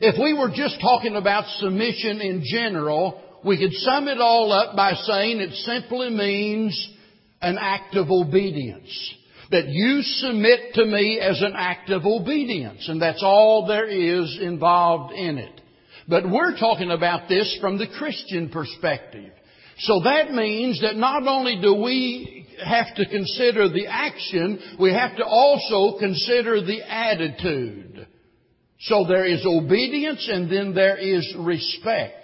if 0.00 0.16
we 0.18 0.35
were 0.35 0.50
just 0.55 0.81
talking 0.81 1.14
about 1.14 1.44
submission 1.59 2.20
in 2.20 2.42
general, 2.44 3.22
we 3.44 3.59
could 3.59 3.72
sum 3.72 4.09
it 4.09 4.20
all 4.20 4.53
up 4.53 4.76
by 4.76 4.92
saying 4.92 5.40
it 5.40 5.55
simply 5.55 6.11
means 6.11 6.88
an 7.40 7.57
act 7.59 7.96
of 7.96 8.11
obedience. 8.11 9.14
That 9.50 9.66
you 9.66 10.03
submit 10.03 10.74
to 10.74 10.85
me 10.85 11.18
as 11.18 11.42
an 11.42 11.55
act 11.57 11.90
of 11.90 12.07
obedience, 12.07 12.88
and 12.88 13.03
that's 13.03 13.22
all 13.22 13.66
there 13.66 13.88
is 13.88 14.38
involved 14.40 15.12
in 15.12 15.38
it. 15.38 15.61
But 16.07 16.31
we're 16.31 16.57
talking 16.59 16.90
about 16.90 17.29
this 17.29 17.59
from 17.61 17.76
the 17.76 17.88
Christian 17.98 18.48
perspective. 18.50 19.33
So 19.79 20.00
that 20.05 20.33
means 20.33 20.81
that 20.83 20.96
not 20.96 21.26
only 21.26 21.59
do 21.61 21.74
we 21.74 22.46
have 22.64 22.94
to 22.96 23.07
consider 23.07 23.68
the 23.68 23.87
action, 23.87 24.61
we 24.79 24.92
have 24.92 25.16
to 25.16 25.24
also 25.24 25.98
consider 25.98 26.61
the 26.61 26.83
attitude. 26.83 28.07
So 28.81 29.05
there 29.09 29.24
is 29.24 29.44
obedience 29.46 30.29
and 30.31 30.50
then 30.50 30.74
there 30.74 30.96
is 30.96 31.35
respect. 31.38 32.20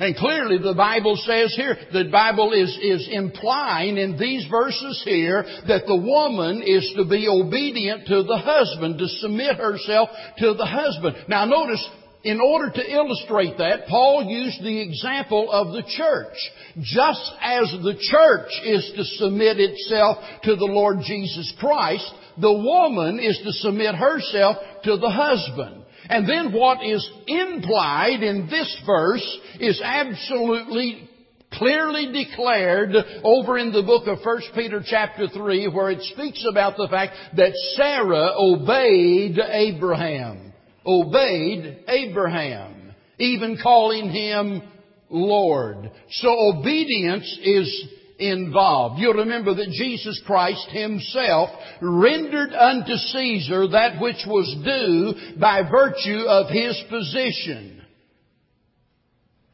And 0.00 0.16
clearly 0.16 0.58
the 0.58 0.74
Bible 0.74 1.16
says 1.16 1.54
here, 1.56 1.76
the 1.92 2.08
Bible 2.10 2.52
is, 2.52 2.76
is 2.82 3.08
implying 3.10 3.96
in 3.96 4.18
these 4.18 4.46
verses 4.50 5.02
here 5.04 5.44
that 5.68 5.86
the 5.86 5.96
woman 5.96 6.62
is 6.62 6.92
to 6.96 7.04
be 7.04 7.28
obedient 7.28 8.06
to 8.08 8.22
the 8.22 8.38
husband, 8.38 8.98
to 8.98 9.08
submit 9.08 9.56
herself 9.56 10.08
to 10.38 10.54
the 10.54 10.66
husband. 10.66 11.16
Now 11.28 11.44
notice, 11.44 11.86
in 12.24 12.40
order 12.40 12.70
to 12.70 12.92
illustrate 12.92 13.58
that, 13.58 13.86
Paul 13.86 14.24
used 14.24 14.62
the 14.64 14.80
example 14.80 15.52
of 15.52 15.74
the 15.74 15.82
church. 15.86 16.36
Just 16.80 17.32
as 17.42 17.70
the 17.82 17.96
church 18.00 18.50
is 18.64 18.92
to 18.96 19.04
submit 19.04 19.60
itself 19.60 20.18
to 20.44 20.56
the 20.56 20.64
Lord 20.64 20.98
Jesus 21.06 21.52
Christ, 21.60 22.10
the 22.40 22.52
woman 22.52 23.20
is 23.20 23.38
to 23.44 23.52
submit 23.52 23.94
herself 23.94 24.56
to 24.84 24.96
the 24.96 25.10
husband. 25.10 25.83
And 26.08 26.28
then 26.28 26.52
what 26.52 26.84
is 26.84 27.08
implied 27.26 28.22
in 28.22 28.48
this 28.48 28.82
verse 28.86 29.38
is 29.60 29.80
absolutely 29.82 31.08
clearly 31.52 32.12
declared 32.12 32.94
over 33.22 33.58
in 33.58 33.72
the 33.72 33.82
book 33.82 34.06
of 34.06 34.18
1 34.24 34.40
Peter 34.54 34.82
chapter 34.84 35.28
3 35.28 35.68
where 35.68 35.90
it 35.90 36.02
speaks 36.02 36.44
about 36.48 36.76
the 36.76 36.88
fact 36.90 37.14
that 37.36 37.52
Sarah 37.76 38.32
obeyed 38.36 39.38
Abraham. 39.38 40.52
Obeyed 40.84 41.84
Abraham. 41.88 42.94
Even 43.18 43.58
calling 43.62 44.10
him 44.10 44.62
Lord. 45.08 45.90
So 46.10 46.28
obedience 46.58 47.38
is 47.42 47.88
involved. 48.18 49.00
You'll 49.00 49.14
remember 49.14 49.54
that 49.54 49.70
Jesus 49.70 50.20
Christ 50.26 50.68
Himself 50.70 51.50
rendered 51.80 52.52
unto 52.52 52.94
Caesar 52.94 53.68
that 53.68 54.00
which 54.00 54.24
was 54.26 54.54
due 54.64 55.38
by 55.38 55.62
virtue 55.68 56.24
of 56.26 56.50
His 56.50 56.82
position. 56.88 57.82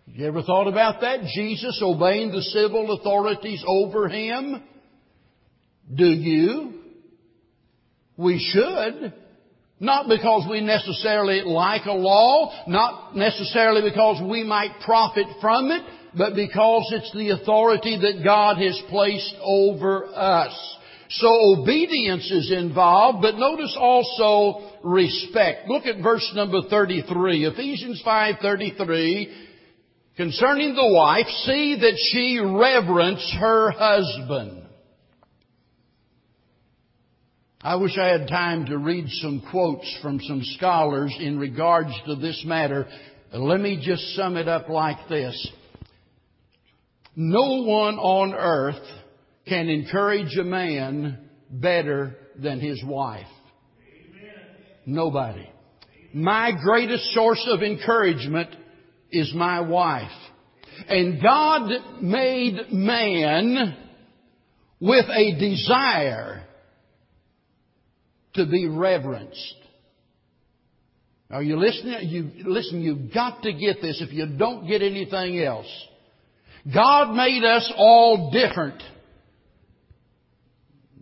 You 0.07 0.27
ever 0.27 0.43
thought 0.43 0.67
about 0.67 1.01
that? 1.01 1.21
Jesus 1.35 1.81
obeying 1.83 2.33
the 2.33 2.43
civil 2.43 2.93
authorities 2.93 3.63
over 3.67 4.09
Him? 4.09 4.63
Do 5.95 6.07
you? 6.07 6.75
We 8.17 8.39
should. 8.53 9.15
Not 9.79 10.09
because 10.09 10.47
we 10.51 10.61
necessarily 10.61 11.41
like 11.41 11.87
a 11.87 11.93
law, 11.93 12.53
not 12.67 13.17
necessarily 13.17 13.89
because 13.89 14.21
we 14.29 14.45
might 14.45 14.81
profit 14.85 15.25
from 15.41 15.71
it, 15.71 15.83
but 16.17 16.35
because 16.35 16.93
it's 16.93 17.13
the 17.13 17.31
authority 17.31 17.99
that 18.01 18.25
God 18.25 18.59
has 18.59 18.81
placed 18.89 19.35
over 19.43 20.07
us. 20.07 20.77
So 21.11 21.29
obedience 21.59 22.31
is 22.31 22.53
involved, 22.53 23.23
but 23.23 23.37
notice 23.37 23.77
also 23.79 24.79
respect. 24.85 25.69
Look 25.69 25.87
at 25.87 26.03
verse 26.03 26.31
number 26.35 26.63
33, 26.63 27.47
Ephesians 27.47 28.01
5:33. 28.05 29.29
Concerning 30.17 30.75
the 30.75 30.93
wife, 30.93 31.27
see 31.45 31.77
that 31.81 31.97
she 32.13 32.39
reverence 32.39 33.25
her 33.41 33.71
husband. 33.71 34.63
I 37.63 37.77
wish 37.77 37.99
I 37.99 38.07
had 38.07 38.29
time 38.29 38.67
to 38.67 38.79
read 38.79 39.07
some 39.09 39.43
quotes 39.51 39.99
from 40.01 40.21
some 40.21 40.43
scholars 40.43 41.15
in 41.19 41.39
regards 41.39 41.93
to 42.07 42.17
this 42.17 42.43
matter. 42.47 42.87
Let 43.33 43.61
me 43.61 43.81
just 43.83 44.15
sum 44.15 44.37
it 44.37 44.49
up 44.49 44.69
like 44.69 45.09
this. 45.09 45.51
No 47.23 47.65
one 47.65 47.99
on 47.99 48.33
earth 48.33 48.83
can 49.47 49.69
encourage 49.69 50.35
a 50.39 50.43
man 50.43 51.29
better 51.51 52.17
than 52.35 52.61
his 52.61 52.83
wife. 52.83 53.27
Nobody. 54.87 55.47
My 56.15 56.51
greatest 56.65 57.13
source 57.13 57.47
of 57.53 57.63
encouragement 57.63 58.49
is 59.11 59.35
my 59.35 59.61
wife. 59.61 60.11
And 60.89 61.23
God 61.23 61.71
made 62.01 62.73
man 62.73 63.77
with 64.81 65.05
a 65.11 65.39
desire 65.39 66.47
to 68.33 68.47
be 68.47 68.67
reverenced. 68.67 69.57
Are 71.31 71.43
you 71.43 71.59
listening? 71.59 72.09
You, 72.09 72.51
listen, 72.51 72.81
you've 72.81 73.13
got 73.13 73.43
to 73.43 73.53
get 73.53 73.83
this 73.83 74.01
if 74.01 74.11
you 74.11 74.27
don't 74.39 74.67
get 74.67 74.81
anything 74.81 75.39
else. 75.39 75.69
God 76.73 77.15
made 77.15 77.45
us 77.45 77.73
all 77.77 78.31
different. 78.31 78.83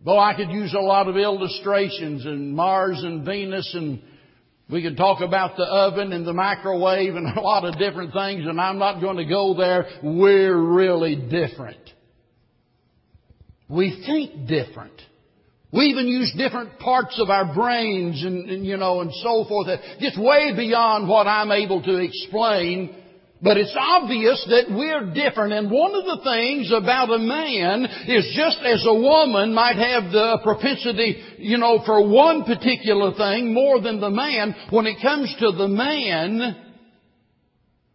Though 0.05 0.19
I 0.19 0.35
could 0.35 0.51
use 0.51 0.75
a 0.75 0.81
lot 0.81 1.09
of 1.09 1.17
illustrations 1.17 2.25
and 2.25 2.55
Mars 2.55 3.03
and 3.03 3.25
Venus 3.27 3.71
and 3.75 4.01
we 4.71 4.83
could 4.83 4.97
talk 4.97 5.21
about 5.21 5.57
the 5.57 5.65
oven 5.65 6.13
and 6.13 6.27
the 6.27 6.33
microwave 6.33 7.15
and 7.15 7.27
a 7.37 7.41
lot 7.41 7.65
of 7.65 7.79
different 7.79 8.13
things 8.13 8.47
and 8.47 8.61
I'm 8.61 8.79
not 8.79 9.01
going 9.01 9.17
to 9.17 9.25
go 9.25 9.55
there. 9.55 9.87
We're 10.03 10.57
really 10.57 11.17
different. 11.17 11.79
We 13.69 14.03
think 14.07 14.47
different. 14.49 15.03
We 15.71 15.87
even 15.87 16.09
use 16.09 16.33
different 16.37 16.79
parts 16.79 17.21
of 17.21 17.29
our 17.29 17.55
brains 17.55 18.25
and, 18.25 18.49
and, 18.49 18.65
you 18.65 18.79
know, 18.79 19.03
and 19.03 19.13
so 19.13 19.45
forth. 19.47 19.69
Just 20.01 20.19
way 20.19 20.55
beyond 20.57 21.09
what 21.09 21.27
I'm 21.27 21.53
able 21.53 21.83
to 21.83 21.97
explain 21.97 22.98
but 23.41 23.57
it's 23.57 23.77
obvious 23.79 24.45
that 24.51 24.67
we're 24.69 25.15
different. 25.15 25.53
And 25.53 25.71
one 25.71 25.95
of 25.95 26.05
the 26.05 26.21
things 26.25 26.73
about 26.73 27.11
a 27.11 27.19
man 27.19 27.85
is 28.09 28.35
just 28.35 28.59
as 28.65 28.85
a 28.85 28.95
woman 28.95 29.55
might 29.55 29.77
have 29.77 30.11
the 30.11 30.41
propensity, 30.43 31.23
you 31.39 31.59
know, 31.59 31.83
for 31.87 32.09
one 32.09 32.45
particular 32.45 33.15
thing 33.15 33.55
more 33.55 33.81
than 33.81 34.01
the 34.01 34.11
man, 34.11 34.55
when 34.71 34.87
it 34.87 35.01
comes 35.01 35.35
to 35.39 35.53
the 35.53 35.69
man, 35.69 36.65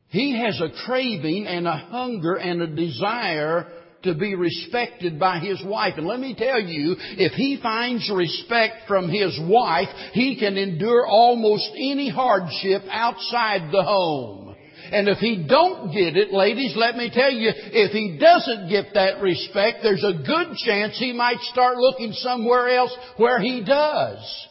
he 0.08 0.40
has 0.40 0.62
a 0.62 0.86
craving 0.86 1.46
and 1.48 1.68
a 1.68 1.76
hunger 1.76 2.36
and 2.36 2.62
a 2.62 2.68
desire 2.68 3.68
to 4.04 4.14
be 4.14 4.36
respected 4.36 5.20
by 5.20 5.40
his 5.40 5.62
wife. 5.66 5.96
And 5.98 6.06
let 6.08 6.20
me 6.20 6.36
tell 6.38 6.62
you, 6.62 6.96
if 7.00 7.34
he 7.34 7.60
finds 7.62 8.10
respect 8.14 8.88
from 8.88 9.10
his 9.10 9.38
wife, 9.42 9.88
he 10.14 10.38
can 10.40 10.58
endure 10.58 11.06
almost 11.06 11.70
any 11.76 12.10
hardship 12.10 12.84
outside 12.90 13.72
the 13.72 13.84
home. 13.84 14.53
And 14.92 15.08
if 15.08 15.18
he 15.20 15.46
don't 15.48 15.92
get 15.92 16.18
it, 16.18 16.32
ladies, 16.32 16.74
let 16.76 16.96
me 16.96 17.10
tell 17.14 17.32
you, 17.32 17.52
if 17.56 17.92
he 17.92 18.18
doesn't 18.20 18.70
get 18.70 18.94
that 18.94 19.22
respect, 19.22 19.80
there's 19.82 20.04
a 20.04 20.24
good 20.26 20.56
chance 20.58 20.98
he 20.98 21.14
might 21.14 21.40
start 21.52 21.78
looking 21.78 22.12
somewhere 22.14 22.70
else 22.70 22.96
where 23.18 23.40
he 23.40 23.64
does. 23.64 24.48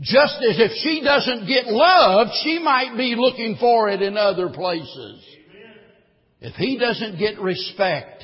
Just 0.00 0.36
as 0.48 0.58
if 0.58 0.72
she 0.82 1.02
doesn't 1.04 1.46
get 1.46 1.66
love, 1.66 2.28
she 2.42 2.58
might 2.58 2.96
be 2.96 3.14
looking 3.16 3.56
for 3.60 3.88
it 3.88 4.02
in 4.02 4.16
other 4.16 4.48
places. 4.48 5.24
If 6.40 6.54
he 6.56 6.78
doesn't 6.78 7.18
get 7.18 7.38
respect, 7.40 8.22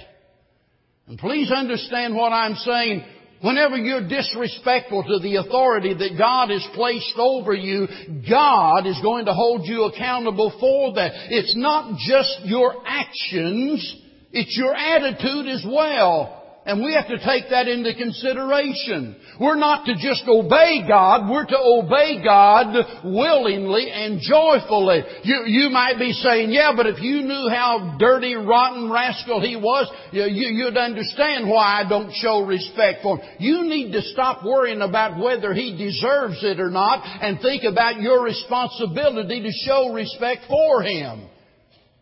and 1.07 1.19
please 1.19 1.51
understand 1.51 2.15
what 2.15 2.33
I'm 2.33 2.55
saying, 2.55 3.05
Whenever 3.43 3.77
you're 3.77 4.07
disrespectful 4.07 5.03
to 5.03 5.19
the 5.21 5.37
authority 5.37 5.95
that 5.95 6.19
God 6.19 6.51
has 6.51 6.67
placed 6.75 7.15
over 7.17 7.55
you, 7.55 7.87
God 8.29 8.87
is 8.87 9.01
going 9.03 9.25
to 9.25 9.33
hold 9.33 9.63
you 9.65 9.85
accountable 9.85 10.53
for 10.61 10.95
that. 10.95 11.13
It's 11.31 11.57
not 11.57 11.99
just 11.99 12.41
your 12.45 12.75
actions, 12.87 13.97
it's 14.31 14.57
your 14.59 14.75
attitude 14.75 15.47
as 15.47 15.65
well. 15.67 16.40
And 16.67 16.85
we 16.85 16.93
have 16.93 17.09
to 17.09 17.17
take 17.25 17.49
that 17.51 17.69
into 17.69 17.95
consideration. 17.95 19.17
We're 19.41 19.57
not 19.57 19.87
to 19.87 19.95
just 19.95 20.25
obey 20.29 20.85
God, 20.87 21.31
we're 21.31 21.47
to 21.47 21.59
obey 21.59 22.23
God 22.23 23.03
willingly 23.03 23.91
and 23.91 24.21
joyfully. 24.21 25.03
You, 25.25 25.45
you 25.47 25.71
might 25.71 25.99
be 25.99 26.13
saying, 26.13 26.51
yeah, 26.51 26.73
but 26.77 26.87
if 26.87 27.01
you 27.01 27.23
knew 27.23 27.49
how 27.49 27.97
dirty, 27.99 28.35
rotten 28.35 28.91
rascal 28.91 29.41
he 29.41 29.57
was, 29.57 29.91
you, 30.13 30.25
you'd 30.25 30.77
understand 30.77 31.49
why 31.49 31.83
I 31.83 31.89
don't 31.89 32.13
show 32.13 32.45
respect 32.45 33.03
for 33.03 33.17
him. 33.17 33.29
You 33.39 33.65
need 33.65 33.93
to 33.93 34.03
stop 34.03 34.45
worrying 34.45 34.83
about 34.83 35.19
whether 35.19 35.55
he 35.55 35.79
deserves 35.79 36.41
it 36.43 36.61
or 36.61 36.71
not 36.71 37.03
and 37.23 37.41
think 37.41 37.65
about 37.65 38.03
your 38.03 38.23
responsibility 38.23 39.43
to 39.43 39.51
show 39.65 39.95
respect 39.95 40.43
for 40.47 40.83
him. 40.83 41.27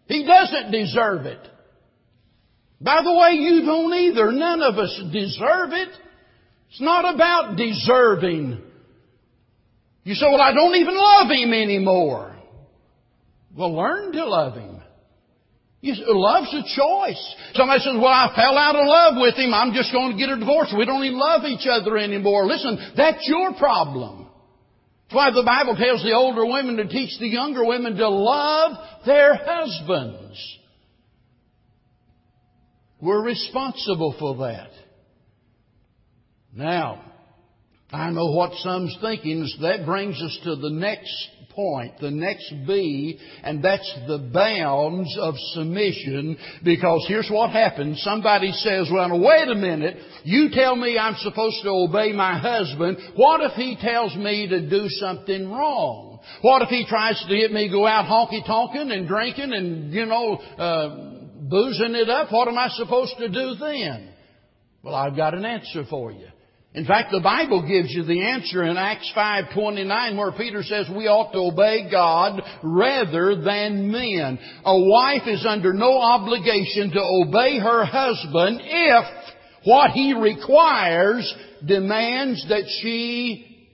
He 0.07 0.27
doesn't 0.27 0.73
deserve 0.73 1.27
it. 1.27 1.49
By 2.81 3.03
the 3.03 3.13
way, 3.13 3.33
you 3.33 3.65
don't 3.65 3.93
either. 3.93 4.31
None 4.33 4.63
of 4.63 4.77
us 4.77 5.01
deserve 5.13 5.73
it. 5.73 5.89
It's 6.71 6.81
not 6.81 7.15
about 7.15 7.57
deserving. 7.57 8.63
You 10.05 10.15
say, 10.15 10.27
well, 10.27 10.41
I 10.41 10.55
don't 10.55 10.77
even 10.77 10.97
love 10.97 11.29
him 11.31 11.53
anymore. 11.53 12.37
Well, 13.57 13.75
learn 13.75 14.13
to 14.13 14.25
love 14.25 14.55
him. 14.55 14.81
You, 15.81 15.95
love's 16.09 16.53
a 16.55 16.63
choice. 16.63 17.35
Somebody 17.55 17.81
says, 17.81 17.95
well, 17.95 18.07
I 18.07 18.33
fell 18.35 18.59
out 18.59 18.75
of 18.75 18.87
love 18.87 19.15
with 19.17 19.37
him. 19.37 19.55
I'm 19.55 19.73
just 19.73 19.93
going 19.93 20.13
to 20.13 20.19
get 20.19 20.29
a 20.29 20.39
divorce. 20.39 20.75
We 20.77 20.85
don't 20.85 21.05
even 21.05 21.19
love 21.19 21.45
each 21.45 21.67
other 21.71 21.97
anymore. 21.97 22.47
Listen, 22.47 22.95
that's 22.97 23.27
your 23.29 23.55
problem. 23.55 24.27
That's 25.05 25.15
why 25.15 25.31
the 25.31 25.45
Bible 25.45 25.77
tells 25.77 26.03
the 26.03 26.15
older 26.15 26.45
women 26.45 26.77
to 26.77 26.89
teach 26.89 27.19
the 27.19 27.29
younger 27.29 27.65
women 27.65 27.97
to 27.97 28.09
love 28.09 28.73
their 29.07 29.35
husbands. 29.35 30.58
We're 33.01 33.23
responsible 33.23 34.17
for 34.19 34.37
that. 34.39 34.71
Now, 36.53 37.05
I 37.93 38.11
know 38.11 38.33
what 38.33 38.53
some's 38.57 38.97
thinking. 39.01 39.47
So 39.47 39.63
that 39.63 39.87
brings 39.87 40.21
us 40.21 40.39
to 40.45 40.57
the 40.57 40.71
next 40.71 41.29
point, 41.55 41.99
the 42.01 42.11
next 42.11 42.53
B, 42.67 43.19
and 43.43 43.65
that's 43.65 43.93
the 44.07 44.31
bounds 44.33 45.17
of 45.19 45.35
submission. 45.55 46.37
Because 46.65 47.05
here's 47.09 47.31
what 47.31 47.51
happens. 47.51 48.03
Somebody 48.03 48.53
says, 48.53 48.89
well, 48.93 49.19
wait 49.19 49.49
a 49.49 49.55
minute. 49.55 49.97
You 50.25 50.51
tell 50.53 50.77
me 50.77 50.99
I'm 50.99 51.17
supposed 51.17 51.63
to 51.63 51.71
obey 51.71 52.13
my 52.13 52.39
husband. 52.39 52.99
What 53.17 53.41
if 53.43 53.53
he 53.53 53.77
tells 53.81 54.15
me 54.17 54.49
to 54.49 54.69
do 54.69 54.89
something 54.89 55.51
wrong? 55.51 56.21
What 56.43 56.63
if 56.63 56.69
he 56.69 56.85
tries 56.87 57.25
to 57.27 57.37
get 57.37 57.53
me 57.53 57.69
to 57.69 57.73
go 57.73 57.87
out 57.87 58.05
honky 58.05 58.47
tonking 58.47 58.93
and 58.93 59.09
drinking 59.09 59.53
and, 59.53 59.93
you 59.93 60.05
know, 60.05 60.35
uh, 60.37 61.18
boozing 61.49 61.95
it 61.95 62.09
up, 62.09 62.31
what 62.33 62.49
am 62.49 62.59
I 62.59 62.69
supposed 62.69 63.15
to 63.19 63.29
do 63.29 63.55
then? 63.59 64.11
Well, 64.83 64.95
I've 64.95 65.17
got 65.17 65.35
an 65.35 65.45
answer 65.45 65.85
for 65.89 66.13
you. 66.13 66.27
In 66.75 66.85
fact, 66.85 67.11
the 67.11 67.21
Bible 67.21 67.67
gives 67.67 67.91
you 67.91 68.05
the 68.05 68.23
answer 68.23 68.63
in 68.63 68.77
Acts 68.77 69.11
5:29 69.17 70.17
where 70.17 70.33
Peter 70.33 70.63
says 70.63 70.89
we 70.89 71.09
ought 71.09 71.33
to 71.33 71.39
obey 71.39 71.91
God 71.91 72.43
rather 72.63 73.35
than 73.37 73.91
men. 73.91 74.39
A 74.65 74.79
wife 74.79 75.27
is 75.27 75.45
under 75.47 75.73
no 75.73 75.99
obligation 76.01 76.91
to 76.91 77.03
obey 77.03 77.59
her 77.59 77.85
husband 77.85 78.61
if 78.63 79.07
what 79.65 79.91
he 79.93 80.13
requires 80.13 81.35
demands 81.67 82.47
that 82.49 82.69
she 82.81 83.69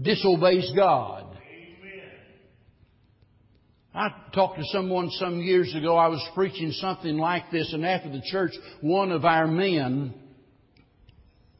disobeys 0.00 0.70
God. 0.76 1.25
I 3.96 4.10
talked 4.34 4.58
to 4.58 4.64
someone 4.66 5.10
some 5.12 5.40
years 5.40 5.74
ago. 5.74 5.96
I 5.96 6.08
was 6.08 6.22
preaching 6.34 6.70
something 6.72 7.16
like 7.16 7.50
this, 7.50 7.72
and 7.72 7.84
after 7.84 8.10
the 8.10 8.20
church, 8.30 8.52
one 8.82 9.10
of 9.10 9.24
our 9.24 9.46
men, 9.46 10.12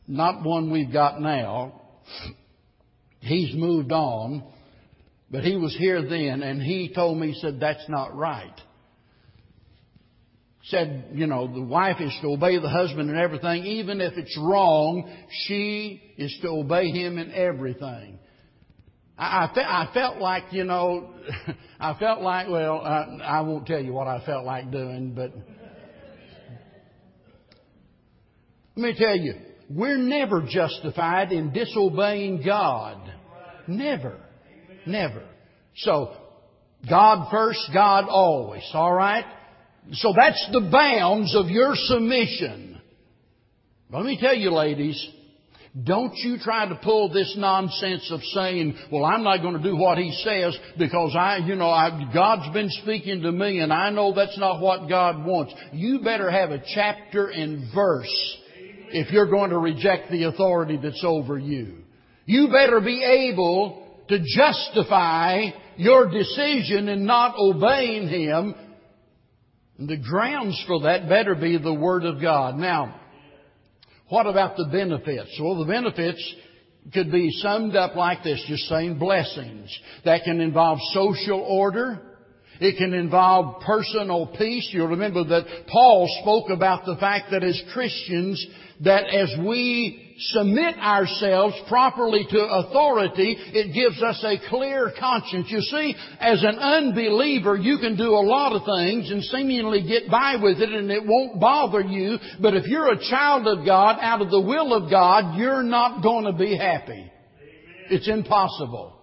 not 0.07 0.45
one 0.45 0.71
we've 0.71 0.93
got 0.93 1.19
now, 1.19 1.81
he's 3.21 3.55
moved 3.55 3.91
on, 3.91 4.45
but 5.31 5.45
he 5.45 5.57
was 5.57 5.75
here 5.79 6.03
then, 6.03 6.43
and 6.43 6.61
he 6.61 6.93
told 6.95 7.17
me, 7.17 7.33
he 7.33 7.41
said, 7.41 7.59
that's 7.59 7.89
not 7.89 8.15
right. 8.15 8.61
Said, 10.65 11.13
you 11.15 11.27
know, 11.27 11.51
the 11.51 11.63
wife 11.63 12.01
is 12.01 12.13
to 12.21 12.29
obey 12.29 12.59
the 12.59 12.69
husband 12.69 13.09
in 13.09 13.17
everything, 13.17 13.65
even 13.65 14.03
if 14.03 14.13
it's 14.19 14.39
wrong, 14.39 15.11
she 15.47 16.03
is 16.19 16.37
to 16.43 16.49
obey 16.49 16.91
him 16.91 17.17
in 17.17 17.33
everything. 17.33 18.19
I, 19.19 19.45
I, 19.45 19.55
fe- 19.55 19.61
I 19.63 19.91
felt 19.95 20.19
like, 20.19 20.45
you 20.51 20.65
know, 20.65 21.15
I 21.81 21.95
felt 21.99 22.21
like, 22.23 22.49
well, 22.49 22.81
I, 22.81 23.19
I 23.23 23.41
won't 23.41 23.67
tell 23.67 23.83
you 23.83 23.93
what 23.93 24.07
I 24.07 24.25
felt 24.25 24.45
like 24.45 24.71
doing, 24.71 25.13
but 25.15 25.33
let 28.77 28.91
me 28.91 28.95
tell 28.99 29.17
you, 29.17 29.35
we're 29.71 29.99
never 29.99 30.47
justified 30.49 31.33
in 31.33 31.53
disobeying 31.53 32.43
God. 32.45 33.13
Never. 33.67 34.21
Never. 34.87 35.25
So, 35.77 36.15
God 36.89 37.29
first, 37.31 37.71
God 37.73 38.07
always. 38.09 38.63
Alright? 38.75 39.25
So 39.93 40.13
that's 40.17 40.49
the 40.53 40.69
bounds 40.71 41.35
of 41.35 41.47
your 41.49 41.73
submission. 41.75 42.81
But 43.91 43.99
let 43.99 44.07
me 44.07 44.19
tell 44.21 44.35
you, 44.35 44.53
ladies, 44.53 45.05
don't 45.85 46.15
you 46.17 46.39
try 46.39 46.67
to 46.67 46.75
pull 46.77 47.13
this 47.13 47.35
nonsense 47.37 48.11
of 48.11 48.23
saying, 48.33 48.77
well, 48.91 49.05
I'm 49.05 49.23
not 49.23 49.43
going 49.43 49.59
to 49.59 49.63
do 49.63 49.77
what 49.77 49.99
he 49.99 50.11
says 50.25 50.57
because 50.79 51.15
I, 51.15 51.39
you 51.39 51.55
know, 51.55 51.69
I, 51.69 52.11
God's 52.15 52.51
been 52.55 52.71
speaking 52.71 53.21
to 53.23 53.33
me 53.33 53.61
and 53.61 53.71
I 53.71 53.91
know 53.91 54.15
that's 54.15 54.39
not 54.39 54.61
what 54.61 54.89
God 54.89 55.25
wants. 55.27 55.53
You 55.73 56.01
better 56.01 56.31
have 56.31 56.51
a 56.51 56.63
chapter 56.75 57.29
and 57.29 57.75
verse 57.75 58.39
if 58.89 59.13
you're 59.13 59.31
going 59.31 59.51
to 59.51 59.59
reject 59.59 60.11
the 60.11 60.25
authority 60.25 60.79
that's 60.83 61.05
over 61.05 61.39
you. 61.39 61.83
You 62.25 62.49
better 62.49 62.81
be 62.81 63.05
able 63.05 64.03
to 64.09 64.19
justify 64.35 65.51
your 65.77 66.11
decision 66.11 66.89
in 66.89 67.05
not 67.05 67.35
obeying 67.39 68.09
Him. 68.09 68.55
And 69.79 69.89
the 69.89 69.99
grounds 69.99 70.63
for 70.67 70.81
that 70.83 71.07
better 71.09 71.35
be 71.35 71.59
the 71.59 71.75
Word 71.75 72.05
of 72.05 72.21
God. 72.21 72.57
Now, 72.57 73.01
what 74.09 74.27
about 74.27 74.57
the 74.57 74.67
benefits? 74.67 75.39
Well, 75.41 75.59
the 75.59 75.71
benefits 75.71 76.35
could 76.93 77.11
be 77.11 77.31
summed 77.33 77.75
up 77.75 77.97
like 77.97 78.23
this, 78.23 78.45
just 78.49 78.65
saying 78.69 78.99
blessings. 78.99 79.77
That 80.05 80.23
can 80.25 80.41
involve 80.41 80.79
social 80.93 81.41
order. 81.41 82.06
It 82.61 82.79
can 82.79 82.95
involve 82.95 83.63
personal 83.63 84.27
peace. 84.39 84.69
You'll 84.73 84.89
remember 84.89 85.25
that 85.25 85.67
Paul 85.69 86.09
spoke 86.23 86.51
about 86.51 86.87
the 86.87 86.97
fact 86.97 87.31
that 87.31 87.43
as 87.43 87.61
Christians, 87.73 88.45
that 88.85 89.05
as 89.13 89.35
we 89.47 90.15
submit 90.19 90.77
ourselves 90.79 91.55
properly 91.69 92.27
to 92.31 92.39
authority, 92.39 93.37
it 93.39 93.75
gives 93.75 94.03
us 94.03 94.25
a 94.25 94.49
clear 94.49 94.93
conscience. 94.99 95.47
You 95.51 95.61
see, 95.61 95.95
as 96.21 96.43
an 96.43 96.59
unbeliever, 96.59 97.57
you 97.57 97.79
can 97.79 97.97
do 97.97 98.11
a 98.11 98.25
lot 98.25 98.53
of 98.53 98.63
things 98.65 99.11
and 99.11 99.23
seemingly 99.25 99.87
get 99.87 100.11
by 100.11 100.37
with 100.41 100.61
it 100.61 100.71
and 100.71 100.91
it 100.91 101.05
won't 101.05 101.41
bother 101.41 101.81
you. 101.81 102.17
But 102.41 102.55
if 102.55 102.67
you're 102.67 102.93
a 102.93 103.11
child 103.11 103.47
of 103.47 103.67
God, 103.67 103.99
out 104.01 104.23
of 104.23 104.31
the 104.31 104.41
will 104.41 104.73
of 104.73 104.91
God, 104.91 105.39
you're 105.39 105.63
not 105.63 106.03
going 106.03 106.25
to 106.25 106.33
be 106.33 106.57
happy. 106.57 107.11
It's 107.91 108.09
impossible. 108.09 108.96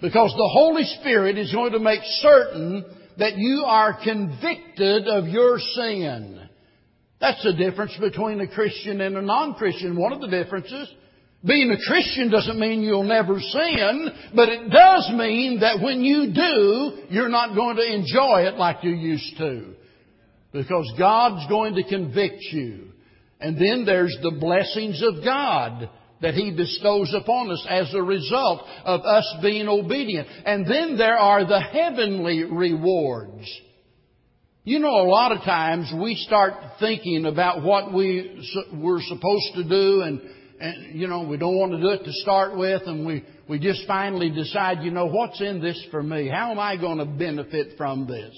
Because 0.00 0.32
the 0.36 0.50
Holy 0.52 0.84
Spirit 1.00 1.38
is 1.38 1.52
going 1.52 1.72
to 1.72 1.80
make 1.80 2.00
certain 2.20 2.84
that 3.18 3.36
you 3.36 3.64
are 3.66 3.98
convicted 4.02 5.08
of 5.08 5.26
your 5.26 5.58
sin. 5.58 6.48
That's 7.20 7.42
the 7.42 7.52
difference 7.52 7.96
between 7.98 8.40
a 8.40 8.46
Christian 8.46 9.00
and 9.00 9.16
a 9.16 9.22
non-Christian. 9.22 9.98
One 9.98 10.12
of 10.12 10.20
the 10.20 10.28
differences. 10.28 10.92
Being 11.44 11.70
a 11.70 11.86
Christian 11.86 12.30
doesn't 12.30 12.58
mean 12.58 12.82
you'll 12.82 13.04
never 13.04 13.38
sin, 13.40 14.08
but 14.34 14.48
it 14.48 14.70
does 14.70 15.10
mean 15.14 15.60
that 15.60 15.80
when 15.80 16.02
you 16.02 16.32
do, 16.32 17.06
you're 17.10 17.28
not 17.28 17.54
going 17.54 17.76
to 17.76 17.94
enjoy 17.94 18.42
it 18.42 18.56
like 18.56 18.82
you 18.82 18.90
used 18.90 19.36
to. 19.38 19.74
Because 20.52 20.92
God's 20.98 21.48
going 21.48 21.74
to 21.74 21.84
convict 21.84 22.42
you. 22.52 22.92
And 23.40 23.56
then 23.56 23.84
there's 23.84 24.16
the 24.20 24.36
blessings 24.38 25.00
of 25.02 25.24
God 25.24 25.88
that 26.20 26.34
He 26.34 26.50
bestows 26.50 27.14
upon 27.14 27.50
us 27.50 27.64
as 27.68 27.92
a 27.94 28.02
result 28.02 28.62
of 28.84 29.02
us 29.02 29.36
being 29.42 29.68
obedient. 29.68 30.28
And 30.44 30.66
then 30.66 30.96
there 30.96 31.16
are 31.16 31.46
the 31.46 31.60
heavenly 31.60 32.44
rewards. 32.44 33.48
You 34.64 34.80
know, 34.80 35.00
a 35.00 35.08
lot 35.08 35.32
of 35.32 35.44
times 35.44 35.90
we 35.98 36.14
start 36.14 36.52
thinking 36.78 37.24
about 37.24 37.62
what 37.62 37.92
we, 37.92 38.44
we're 38.74 39.00
supposed 39.00 39.54
to 39.54 39.64
do 39.66 40.02
and, 40.02 40.20
and, 40.60 41.00
you 41.00 41.06
know, 41.06 41.22
we 41.22 41.38
don't 41.38 41.56
want 41.56 41.72
to 41.72 41.80
do 41.80 41.88
it 41.88 42.04
to 42.04 42.12
start 42.12 42.54
with 42.54 42.82
and 42.84 43.06
we, 43.06 43.24
we 43.48 43.58
just 43.58 43.86
finally 43.86 44.28
decide, 44.28 44.82
you 44.82 44.90
know, 44.90 45.06
what's 45.06 45.40
in 45.40 45.62
this 45.62 45.82
for 45.90 46.02
me? 46.02 46.28
How 46.28 46.50
am 46.50 46.58
I 46.58 46.76
going 46.76 46.98
to 46.98 47.06
benefit 47.06 47.78
from 47.78 48.06
this? 48.06 48.34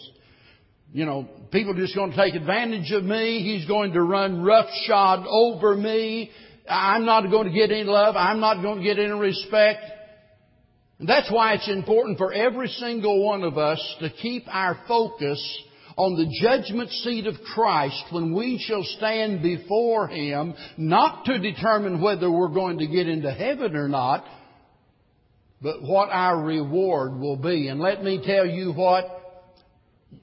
You 0.93 1.05
know, 1.05 1.29
people 1.51 1.75
just 1.75 1.97
going 1.97 2.13
to 2.13 2.17
take 2.17 2.35
advantage 2.35 2.93
of 2.93 3.03
me. 3.03 3.43
He's 3.43 3.67
going 3.67 3.93
to 3.95 4.03
run 4.03 4.43
roughshod 4.43 5.27
over 5.29 5.77
me. 5.77 6.31
I'm 6.71 7.05
not 7.05 7.31
going 7.31 7.49
to 7.49 7.53
get 7.53 7.71
any 7.71 7.85
love. 7.85 8.17
I'm 8.17 8.41
not 8.41 8.63
going 8.63 8.79
to 8.79 8.85
get 8.85 8.99
any 8.99 9.13
respect. 9.13 9.83
And 10.99 11.09
that's 11.09 11.31
why 11.31 11.55
it's 11.55 11.69
important 11.69 12.19
for 12.19 12.33
every 12.33 12.69
single 12.69 13.25
one 13.25 13.43
of 13.43 13.57
us 13.59 13.97
to 14.01 14.11
keep 14.11 14.45
our 14.49 14.79
focus 14.87 15.63
on 15.97 16.17
the 16.17 16.31
judgment 16.41 16.91
seat 16.91 17.27
of 17.27 17.35
Christ 17.55 18.05
when 18.11 18.35
we 18.35 18.63
shall 18.67 18.83
stand 18.83 19.43
before 19.43 20.09
Him, 20.09 20.55
not 20.77 21.25
to 21.27 21.39
determine 21.39 22.01
whether 22.01 22.31
we're 22.31 22.49
going 22.49 22.79
to 22.79 22.87
get 22.87 23.09
into 23.09 23.31
heaven 23.33 23.77
or 23.77 23.89
not, 23.89 24.25
but 25.63 25.83
what 25.83 26.09
our 26.11 26.43
reward 26.43 27.19
will 27.19 27.37
be. 27.37 27.69
And 27.69 27.81
let 27.81 28.03
me 28.03 28.23
tell 28.25 28.47
you 28.47 28.73
what, 28.73 29.05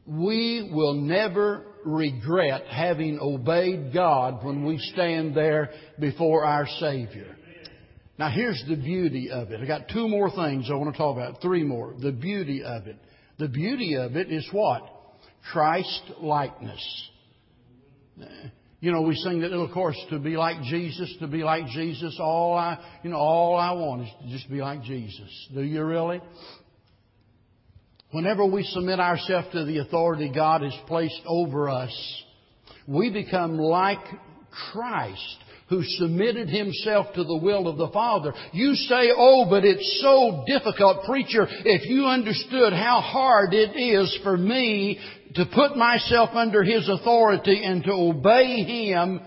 we 0.05 0.69
will 0.73 0.93
never 0.93 1.65
regret 1.87 2.65
having 2.67 3.19
obeyed 3.19 3.93
God 3.93 4.43
when 4.43 4.65
we 4.65 4.77
stand 4.93 5.35
there 5.35 5.71
before 5.99 6.43
our 6.43 6.67
Savior. 6.79 7.35
Now 8.19 8.29
here's 8.29 8.63
the 8.67 8.75
beauty 8.75 9.29
of 9.31 9.51
it. 9.51 9.61
I 9.61 9.65
got 9.65 9.89
two 9.89 10.07
more 10.07 10.29
things 10.29 10.69
I 10.71 10.75
want 10.75 10.93
to 10.93 10.97
talk 10.97 11.15
about, 11.15 11.41
three 11.41 11.63
more. 11.63 11.93
The 11.99 12.11
beauty 12.11 12.63
of 12.63 12.87
it. 12.87 12.97
The 13.37 13.47
beauty 13.47 13.95
of 13.95 14.15
it 14.15 14.31
is 14.31 14.47
what? 14.51 14.81
Christ 15.51 16.11
likeness. 16.19 17.09
You 18.79 18.91
know, 18.91 19.01
we 19.01 19.15
sing 19.15 19.41
that 19.41 19.51
little 19.51 19.71
chorus, 19.71 19.97
to 20.09 20.19
be 20.19 20.37
like 20.37 20.61
Jesus, 20.63 21.15
to 21.19 21.27
be 21.27 21.43
like 21.43 21.67
Jesus, 21.67 22.17
all 22.19 22.55
I, 22.55 22.77
you 23.03 23.09
know, 23.09 23.17
all 23.17 23.55
I 23.55 23.71
want 23.71 24.03
is 24.03 24.09
to 24.21 24.29
just 24.29 24.49
be 24.49 24.61
like 24.61 24.83
Jesus. 24.83 25.49
Do 25.53 25.61
you 25.61 25.83
really? 25.83 26.21
Whenever 28.11 28.45
we 28.45 28.63
submit 28.63 28.99
ourselves 28.99 29.47
to 29.51 29.65
the 29.65 29.79
authority 29.79 30.31
God 30.33 30.61
has 30.61 30.75
placed 30.87 31.21
over 31.25 31.69
us, 31.69 32.23
we 32.87 33.11
become 33.11 33.57
like 33.57 34.03
Christ 34.71 35.37
who 35.69 35.83
submitted 35.83 36.47
himself 36.47 37.07
to 37.13 37.23
the 37.25 37.37
will 37.37 37.67
of 37.67 37.77
the 37.77 37.89
Father. 37.89 38.33
You 38.53 38.73
say, 38.75 39.11
oh, 39.15 39.47
but 39.49 39.65
it's 39.65 39.99
so 40.01 40.45
difficult. 40.47 41.03
Preacher, 41.05 41.45
if 41.49 41.89
you 41.89 42.05
understood 42.05 42.71
how 42.71 43.01
hard 43.01 43.53
it 43.53 43.75
is 43.75 44.17
for 44.23 44.37
me 44.37 44.97
to 45.35 45.45
put 45.53 45.75
myself 45.75 46.29
under 46.33 46.63
His 46.63 46.87
authority 46.87 47.61
and 47.63 47.83
to 47.83 47.91
obey 47.91 48.63
Him, 48.63 49.19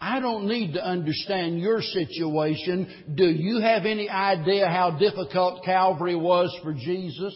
I 0.00 0.20
don't 0.20 0.46
need 0.46 0.74
to 0.74 0.84
understand 0.84 1.58
your 1.58 1.82
situation. 1.82 3.14
Do 3.16 3.24
you 3.24 3.60
have 3.60 3.84
any 3.84 4.08
idea 4.08 4.68
how 4.68 4.96
difficult 4.98 5.64
Calvary 5.64 6.16
was 6.16 6.56
for 6.62 6.72
Jesus? 6.72 7.34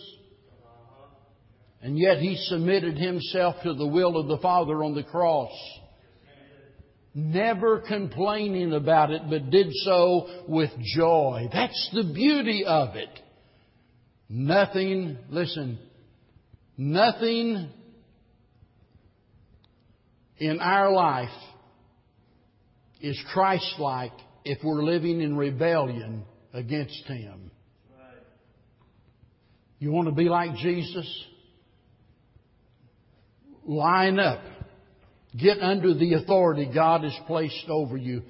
And 1.87 1.97
yet 1.97 2.19
he 2.19 2.35
submitted 2.49 2.99
himself 2.99 3.63
to 3.63 3.73
the 3.73 3.87
will 3.87 4.17
of 4.17 4.27
the 4.27 4.39
Father 4.39 4.83
on 4.83 4.97
the 4.97 5.05
cross. 5.05 5.53
Never 7.15 7.79
complaining 7.79 8.73
about 8.73 9.13
it, 9.13 9.23
but 9.31 9.51
did 9.51 9.69
so 9.85 10.27
with 10.49 10.71
joy. 10.97 11.49
That's 11.53 11.91
the 11.95 12.13
beauty 12.13 12.65
of 12.67 12.97
it. 12.97 13.21
Nothing, 14.29 15.17
listen, 15.31 15.79
nothing 16.77 17.71
in 20.39 20.59
our 20.59 20.91
life 20.91 21.29
is 23.01 23.17
Christ-like 23.33 24.11
if 24.45 24.59
we're 24.65 24.83
living 24.83 25.21
in 25.21 25.37
rebellion 25.37 26.25
against 26.53 27.05
Him. 27.05 27.53
You 29.79 29.93
want 29.93 30.09
to 30.09 30.15
be 30.15 30.29
like 30.29 30.57
Jesus? 30.57 31.27
Line 33.67 34.19
up. 34.19 34.43
Get 35.37 35.61
under 35.61 35.93
the 35.93 36.15
authority 36.15 36.71
God 36.73 37.05
has 37.05 37.17
placed 37.27 37.69
over 37.69 37.97
you. 37.97 38.23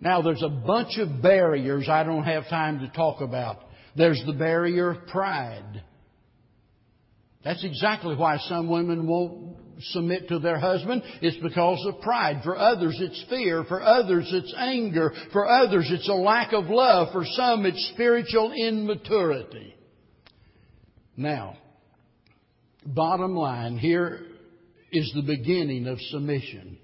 Now 0.00 0.22
there's 0.22 0.42
a 0.42 0.48
bunch 0.48 0.98
of 0.98 1.22
barriers 1.22 1.88
I 1.88 2.04
don't 2.04 2.24
have 2.24 2.48
time 2.48 2.80
to 2.80 2.88
talk 2.88 3.20
about. 3.20 3.58
There's 3.96 4.22
the 4.26 4.32
barrier 4.32 4.90
of 4.90 5.06
pride. 5.06 5.82
That's 7.44 7.64
exactly 7.64 8.16
why 8.16 8.38
some 8.48 8.68
women 8.68 9.06
won't 9.06 9.56
submit 9.80 10.28
to 10.28 10.38
their 10.38 10.58
husband. 10.58 11.02
It's 11.22 11.42
because 11.42 11.84
of 11.86 12.02
pride. 12.02 12.42
For 12.44 12.56
others, 12.56 12.98
it's 13.00 13.24
fear. 13.30 13.64
For 13.64 13.82
others, 13.82 14.28
it's 14.30 14.54
anger. 14.56 15.12
For 15.32 15.48
others, 15.48 15.88
it's 15.90 16.08
a 16.08 16.14
lack 16.14 16.52
of 16.52 16.66
love. 16.66 17.08
For 17.12 17.24
some, 17.24 17.64
it's 17.64 17.90
spiritual 17.94 18.52
immaturity. 18.52 19.74
Now, 21.16 21.56
bottom 22.84 23.34
line, 23.34 23.78
here 23.78 24.20
is 24.92 25.12
the 25.14 25.22
beginning 25.22 25.86
of 25.86 25.98
submission. 26.10 26.78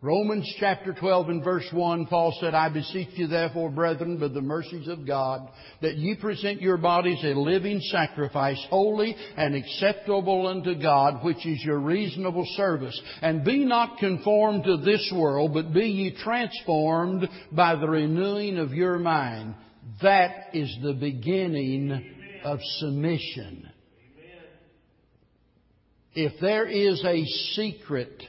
Romans 0.00 0.48
chapter 0.60 0.92
12 0.92 1.28
and 1.28 1.44
verse 1.44 1.66
1, 1.72 2.06
Paul 2.06 2.32
said, 2.40 2.54
I 2.54 2.68
beseech 2.68 3.08
you 3.14 3.26
therefore, 3.26 3.68
brethren, 3.68 4.16
by 4.16 4.28
the 4.28 4.40
mercies 4.40 4.86
of 4.86 5.04
God, 5.04 5.50
that 5.82 5.96
ye 5.96 6.14
present 6.14 6.60
your 6.60 6.76
bodies 6.76 7.18
a 7.24 7.34
living 7.34 7.80
sacrifice, 7.80 8.64
holy 8.70 9.16
and 9.36 9.56
acceptable 9.56 10.46
unto 10.46 10.80
God, 10.80 11.24
which 11.24 11.44
is 11.44 11.64
your 11.64 11.80
reasonable 11.80 12.46
service. 12.54 13.00
And 13.22 13.44
be 13.44 13.64
not 13.64 13.98
conformed 13.98 14.62
to 14.64 14.76
this 14.76 15.12
world, 15.12 15.52
but 15.52 15.74
be 15.74 15.88
ye 15.88 16.16
transformed 16.22 17.28
by 17.50 17.74
the 17.74 17.88
renewing 17.88 18.58
of 18.58 18.72
your 18.72 19.00
mind. 19.00 19.56
That 20.00 20.50
is 20.52 20.72
the 20.80 20.94
beginning 20.94 22.14
of 22.44 22.60
submission. 22.78 23.67
If 26.14 26.40
there 26.40 26.66
is 26.66 27.02
a 27.04 27.24
secret 27.54 28.22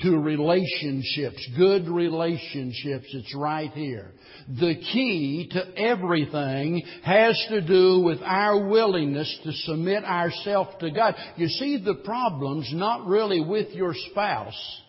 to 0.00 0.18
relationships, 0.18 1.48
good 1.56 1.88
relationships, 1.88 3.06
it's 3.12 3.34
right 3.34 3.70
here. 3.72 4.12
The 4.48 4.74
key 4.74 5.48
to 5.52 5.78
everything 5.78 6.82
has 7.02 7.42
to 7.48 7.62
do 7.62 8.00
with 8.00 8.18
our 8.22 8.68
willingness 8.68 9.40
to 9.44 9.52
submit 9.52 10.04
ourselves 10.04 10.76
to 10.80 10.90
God. 10.90 11.14
You 11.36 11.48
see, 11.48 11.82
the 11.82 12.02
problem's 12.04 12.70
not 12.74 13.06
really 13.06 13.40
with 13.40 13.70
your 13.70 13.94
spouse. 14.10 14.80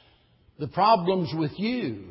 The 0.59 0.67
problem's 0.67 1.33
with 1.33 1.57
you. 1.57 2.03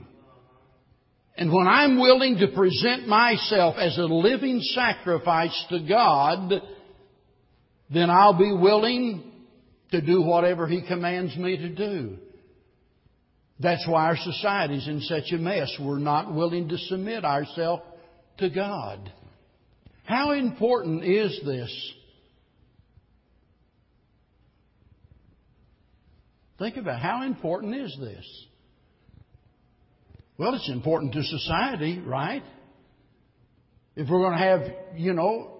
And 1.36 1.52
when 1.52 1.66
I'm 1.66 2.00
willing 2.00 2.38
to 2.38 2.48
present 2.48 3.06
myself 3.06 3.76
as 3.78 3.98
a 3.98 4.04
living 4.04 4.60
sacrifice 4.62 5.66
to 5.68 5.80
God, 5.86 6.62
then 7.92 8.08
I'll 8.08 8.38
be 8.38 8.54
willing 8.54 9.32
to 10.00 10.06
do 10.06 10.22
whatever 10.22 10.66
He 10.66 10.86
commands 10.86 11.36
me 11.36 11.56
to 11.56 11.68
do. 11.68 12.18
That's 13.58 13.86
why 13.88 14.06
our 14.06 14.16
society's 14.16 14.86
in 14.86 15.00
such 15.00 15.32
a 15.32 15.38
mess. 15.38 15.74
We're 15.80 15.98
not 15.98 16.34
willing 16.34 16.68
to 16.68 16.76
submit 16.76 17.24
ourselves 17.24 17.82
to 18.38 18.50
God. 18.50 19.10
How 20.04 20.32
important 20.32 21.04
is 21.04 21.40
this? 21.44 21.92
Think 26.58 26.76
about 26.76 27.00
how 27.00 27.22
important 27.22 27.74
is 27.74 27.96
this? 27.98 28.46
Well, 30.38 30.54
it's 30.54 30.70
important 30.70 31.14
to 31.14 31.22
society, 31.22 31.98
right? 31.98 32.42
If 33.94 34.08
we're 34.10 34.20
going 34.20 34.38
to 34.38 34.44
have, 34.44 34.60
you 34.96 35.14
know, 35.14 35.52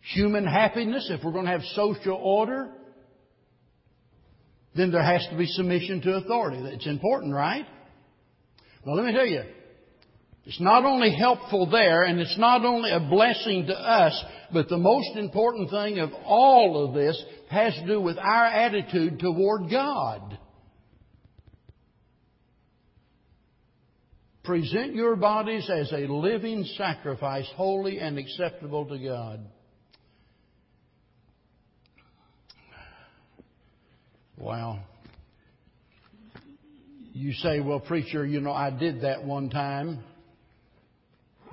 human 0.00 0.44
happiness, 0.44 1.08
if 1.10 1.24
we're 1.24 1.32
going 1.32 1.44
to 1.44 1.52
have 1.52 1.62
social 1.74 2.16
order, 2.16 2.70
then 4.74 4.90
there 4.90 5.02
has 5.02 5.26
to 5.30 5.36
be 5.36 5.46
submission 5.46 6.00
to 6.02 6.14
authority. 6.14 6.58
It's 6.74 6.86
important, 6.86 7.34
right? 7.34 7.66
Well, 8.84 8.96
let 8.96 9.04
me 9.04 9.12
tell 9.12 9.26
you, 9.26 9.42
it's 10.44 10.60
not 10.60 10.84
only 10.84 11.14
helpful 11.14 11.70
there 11.70 12.02
and 12.02 12.18
it's 12.18 12.38
not 12.38 12.64
only 12.64 12.90
a 12.90 12.98
blessing 12.98 13.66
to 13.66 13.74
us, 13.74 14.24
but 14.52 14.68
the 14.68 14.78
most 14.78 15.16
important 15.16 15.70
thing 15.70 16.00
of 16.00 16.10
all 16.24 16.84
of 16.84 16.94
this 16.94 17.22
has 17.48 17.74
to 17.74 17.86
do 17.86 18.00
with 18.00 18.18
our 18.18 18.46
attitude 18.46 19.20
toward 19.20 19.70
God. 19.70 20.38
Present 24.42 24.96
your 24.96 25.14
bodies 25.14 25.70
as 25.70 25.92
a 25.92 26.08
living 26.12 26.64
sacrifice, 26.76 27.48
holy 27.54 28.00
and 28.00 28.18
acceptable 28.18 28.86
to 28.86 28.98
God. 28.98 29.46
Well, 34.42 34.80
you 37.12 37.32
say, 37.34 37.60
well, 37.60 37.78
preacher, 37.78 38.26
you 38.26 38.40
know, 38.40 38.50
I 38.50 38.70
did 38.70 39.02
that 39.02 39.24
one 39.24 39.50
time. 39.50 40.02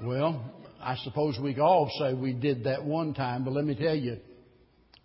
Well, 0.02 0.44
I 0.82 0.96
suppose 1.04 1.38
we 1.40 1.56
all 1.60 1.92
say 2.00 2.16
we 2.16 2.34
did 2.34 2.64
that 2.64 2.84
one 2.84 3.14
time, 3.14 3.44
but 3.44 3.54
let 3.54 3.64
me 3.64 3.76
tell 3.76 3.94
you, 3.94 4.18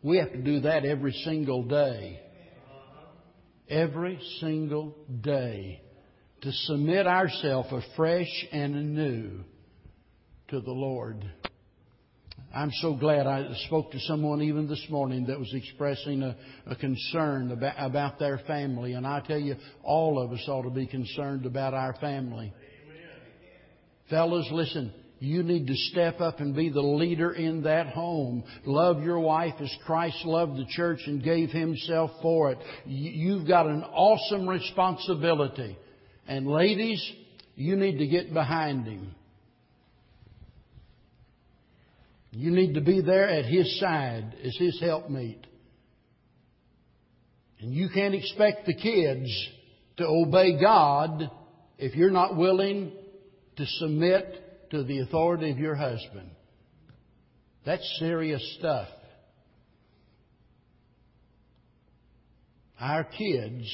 we 0.02 0.16
have 0.16 0.32
to 0.32 0.40
do 0.40 0.60
that 0.60 0.86
every 0.86 1.12
single 1.26 1.64
day. 1.64 2.20
Every 3.68 4.18
single 4.40 4.96
day. 5.20 5.82
To 6.40 6.52
submit 6.52 7.06
ourselves 7.06 7.68
afresh 7.70 8.46
and 8.50 8.74
anew 8.74 9.40
to 10.48 10.60
the 10.62 10.72
Lord. 10.72 11.30
I'm 12.54 12.70
so 12.70 12.94
glad 12.94 13.26
I 13.26 13.48
spoke 13.66 13.90
to 13.92 14.00
someone 14.00 14.40
even 14.40 14.68
this 14.68 14.86
morning 14.88 15.26
that 15.26 15.38
was 15.38 15.52
expressing 15.52 16.22
a, 16.22 16.36
a, 16.66 16.76
concern 16.76 17.50
about, 17.50 17.74
about 17.78 18.18
their 18.20 18.38
family. 18.46 18.92
And 18.92 19.04
I 19.04 19.20
tell 19.20 19.40
you, 19.40 19.56
all 19.82 20.22
of 20.22 20.30
us 20.30 20.44
ought 20.46 20.62
to 20.62 20.70
be 20.70 20.86
concerned 20.86 21.46
about 21.46 21.74
our 21.74 21.94
family. 21.94 22.52
Amen. 22.86 23.10
Fellas, 24.08 24.48
listen. 24.52 24.92
You 25.18 25.42
need 25.42 25.66
to 25.68 25.74
step 25.74 26.20
up 26.20 26.40
and 26.40 26.54
be 26.54 26.68
the 26.68 26.82
leader 26.82 27.32
in 27.32 27.62
that 27.62 27.88
home. 27.88 28.44
Love 28.66 29.02
your 29.02 29.18
wife 29.18 29.54
as 29.60 29.74
Christ 29.86 30.24
loved 30.24 30.58
the 30.58 30.66
church 30.68 31.00
and 31.06 31.24
gave 31.24 31.50
himself 31.50 32.10
for 32.20 32.52
it. 32.52 32.58
You've 32.84 33.48
got 33.48 33.66
an 33.66 33.82
awesome 33.82 34.48
responsibility. 34.48 35.78
And 36.28 36.46
ladies, 36.46 37.02
you 37.56 37.74
need 37.76 37.98
to 37.98 38.06
get 38.06 38.34
behind 38.34 38.86
him. 38.86 39.14
You 42.34 42.50
need 42.50 42.74
to 42.74 42.80
be 42.80 43.00
there 43.00 43.28
at 43.28 43.44
His 43.44 43.78
side 43.78 44.34
as 44.44 44.56
His 44.58 44.80
helpmeet. 44.80 45.46
And 47.60 47.72
you 47.72 47.88
can't 47.94 48.14
expect 48.14 48.66
the 48.66 48.74
kids 48.74 49.30
to 49.98 50.06
obey 50.06 50.60
God 50.60 51.30
if 51.78 51.94
you're 51.94 52.10
not 52.10 52.36
willing 52.36 52.92
to 53.56 53.66
submit 53.66 54.70
to 54.70 54.82
the 54.82 55.00
authority 55.00 55.50
of 55.50 55.58
your 55.58 55.76
husband. 55.76 56.30
That's 57.64 57.96
serious 57.98 58.56
stuff. 58.58 58.88
Our 62.80 63.04
kids 63.04 63.64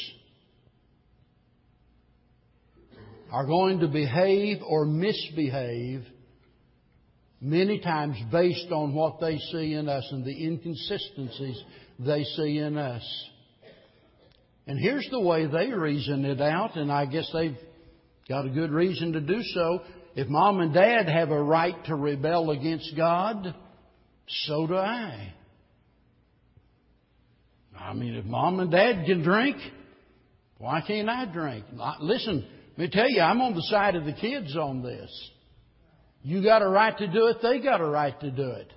are 3.32 3.46
going 3.46 3.80
to 3.80 3.88
behave 3.88 4.58
or 4.64 4.84
misbehave 4.84 6.04
many 7.40 7.80
times 7.80 8.16
based 8.30 8.70
on 8.70 8.94
what 8.94 9.20
they 9.20 9.38
see 9.52 9.74
in 9.74 9.88
us 9.88 10.06
and 10.12 10.24
the 10.24 10.44
inconsistencies 10.46 11.62
they 11.98 12.24
see 12.24 12.58
in 12.58 12.76
us. 12.76 13.28
And 14.66 14.78
here's 14.78 15.08
the 15.10 15.20
way 15.20 15.46
they 15.46 15.72
reason 15.72 16.24
it 16.24 16.40
out, 16.40 16.76
and 16.76 16.92
I 16.92 17.06
guess 17.06 17.28
they've 17.32 17.56
got 18.28 18.46
a 18.46 18.50
good 18.50 18.70
reason 18.70 19.12
to 19.14 19.20
do 19.20 19.42
so. 19.42 19.80
If 20.14 20.28
mom 20.28 20.60
and 20.60 20.72
dad 20.72 21.08
have 21.08 21.30
a 21.30 21.42
right 21.42 21.84
to 21.86 21.94
rebel 21.94 22.50
against 22.50 22.94
God, 22.96 23.54
so 24.28 24.66
do 24.66 24.76
I. 24.76 25.34
I 27.78 27.94
mean, 27.94 28.14
if 28.14 28.24
mom 28.24 28.60
and 28.60 28.70
dad 28.70 29.06
can 29.06 29.22
drink, 29.22 29.56
why 30.58 30.82
can't 30.86 31.08
I 31.08 31.24
drink? 31.24 31.64
Listen, 32.00 32.46
let 32.76 32.78
me 32.78 32.90
tell 32.90 33.08
you, 33.08 33.22
I'm 33.22 33.40
on 33.40 33.54
the 33.54 33.62
side 33.62 33.96
of 33.96 34.04
the 34.04 34.12
kids 34.12 34.54
on 34.56 34.82
this. 34.82 35.30
You 36.22 36.42
got 36.42 36.62
a 36.62 36.68
right 36.68 36.96
to 36.96 37.06
do 37.06 37.26
it, 37.26 37.38
they 37.42 37.60
got 37.60 37.80
a 37.80 37.86
right 37.86 38.18
to 38.20 38.30
do 38.30 38.50
it. 38.50 38.72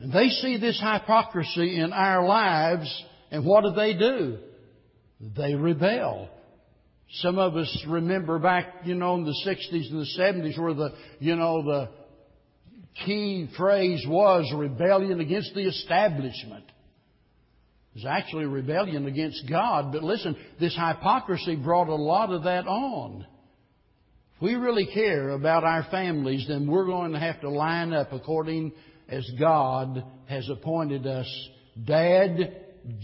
And 0.00 0.12
they 0.12 0.28
see 0.28 0.58
this 0.58 0.80
hypocrisy 0.80 1.78
in 1.78 1.92
our 1.92 2.26
lives, 2.26 3.04
and 3.30 3.44
what 3.44 3.64
do 3.64 3.72
they 3.72 3.94
do? 3.94 4.38
They 5.36 5.54
rebel. 5.54 6.28
Some 7.18 7.38
of 7.38 7.56
us 7.56 7.84
remember 7.88 8.38
back, 8.38 8.82
you 8.84 8.94
know, 8.94 9.14
in 9.14 9.24
the 9.24 9.36
60s 9.46 9.90
and 9.90 10.00
the 10.00 10.20
70s 10.20 10.58
where 10.58 10.74
the, 10.74 10.90
you 11.20 11.36
know, 11.36 11.62
the 11.62 11.88
key 13.04 13.48
phrase 13.56 14.04
was 14.08 14.52
rebellion 14.54 15.20
against 15.20 15.54
the 15.54 15.66
establishment. 15.66 16.64
It 17.94 17.98
was 17.98 18.06
actually 18.06 18.46
rebellion 18.46 19.06
against 19.06 19.48
God, 19.48 19.92
but 19.92 20.02
listen, 20.02 20.36
this 20.58 20.74
hypocrisy 20.74 21.54
brought 21.56 21.88
a 21.88 21.94
lot 21.94 22.30
of 22.32 22.44
that 22.44 22.66
on. 22.66 23.24
We 24.44 24.56
really 24.56 24.84
care 24.84 25.30
about 25.30 25.64
our 25.64 25.86
families, 25.90 26.44
then 26.46 26.66
we're 26.66 26.84
going 26.84 27.12
to 27.12 27.18
have 27.18 27.40
to 27.40 27.48
line 27.48 27.94
up 27.94 28.12
according 28.12 28.72
as 29.08 29.26
God 29.40 30.04
has 30.26 30.46
appointed 30.50 31.06
us. 31.06 31.48
Dad, 31.86 32.54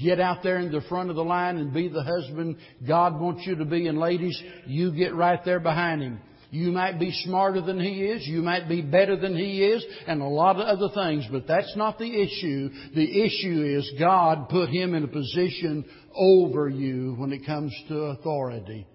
get 0.03 0.21
out 0.21 0.43
there 0.43 0.59
in 0.59 0.71
the 0.71 0.83
front 0.83 1.09
of 1.09 1.17
the 1.17 1.25
line 1.25 1.57
and 1.57 1.73
be 1.73 1.89
the 1.89 2.03
husband 2.03 2.59
God 2.87 3.19
wants 3.19 3.47
you 3.47 3.57
to 3.57 3.65
be. 3.65 3.87
And 3.87 3.99
ladies, 3.99 4.39
you 4.67 4.95
get 4.95 5.15
right 5.15 5.43
there 5.43 5.61
behind 5.61 6.03
him. 6.03 6.21
You 6.51 6.73
might 6.73 7.01
be 7.01 7.11
smarter 7.25 7.63
than 7.63 7.81
he 7.81 8.05
is. 8.05 8.27
You 8.27 8.43
might 8.43 8.69
be 8.69 8.83
better 8.83 9.17
than 9.17 9.35
he 9.35 9.65
is 9.65 9.83
and 10.07 10.21
a 10.21 10.27
lot 10.27 10.57
of 10.57 10.67
other 10.67 10.93
things, 10.95 11.25
but 11.33 11.47
that's 11.49 11.75
not 11.75 11.99
the 11.99 12.21
issue. 12.21 12.69
The 12.95 13.23
issue 13.25 13.79
is 13.79 13.91
God 13.99 14.51
put 14.51 14.69
him 14.69 14.93
in 14.93 15.05
a 15.05 15.09
position 15.09 15.87
over 16.15 16.69
you 16.69 17.15
when 17.17 17.33
it 17.33 17.47
comes 17.47 17.75
to 17.89 17.95
authority 17.97 18.87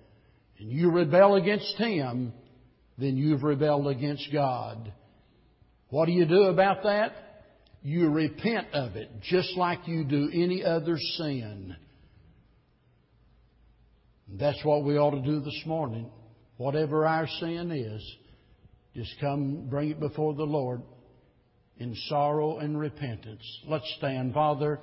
and 0.60 0.72
you 0.72 0.92
rebel 0.92 1.36
against 1.36 1.76
Him, 1.78 2.34
then 2.98 3.18
you've 3.18 3.44
rebelled 3.44 3.88
against 3.88 4.32
God. 4.32 4.92
What 5.90 6.06
do 6.06 6.12
you 6.12 6.26
do 6.26 6.44
about 6.44 6.84
that? 6.84 7.14
You 7.84 8.10
repent 8.10 8.74
of 8.74 8.96
it, 8.96 9.10
just 9.22 9.56
like 9.58 9.88
you 9.88 10.04
do 10.04 10.30
any 10.34 10.64
other 10.64 10.98
sin. 10.98 11.76
That's 14.28 14.64
what 14.64 14.84
we 14.84 14.98
ought 14.98 15.12
to 15.12 15.22
do 15.22 15.40
this 15.40 15.62
morning. 15.66 16.10
Whatever 16.58 17.06
our 17.06 17.28
sin 17.40 17.72
is, 17.72 18.16
just 18.96 19.14
come 19.20 19.68
bring 19.70 19.92
it 19.92 20.00
before 20.00 20.34
the 20.34 20.44
Lord 20.44 20.82
in 21.78 21.96
sorrow 22.08 22.58
and 22.58 22.80
repentance. 22.80 23.44
Let's 23.68 23.94
stand. 23.98 24.34
Father, 24.34 24.80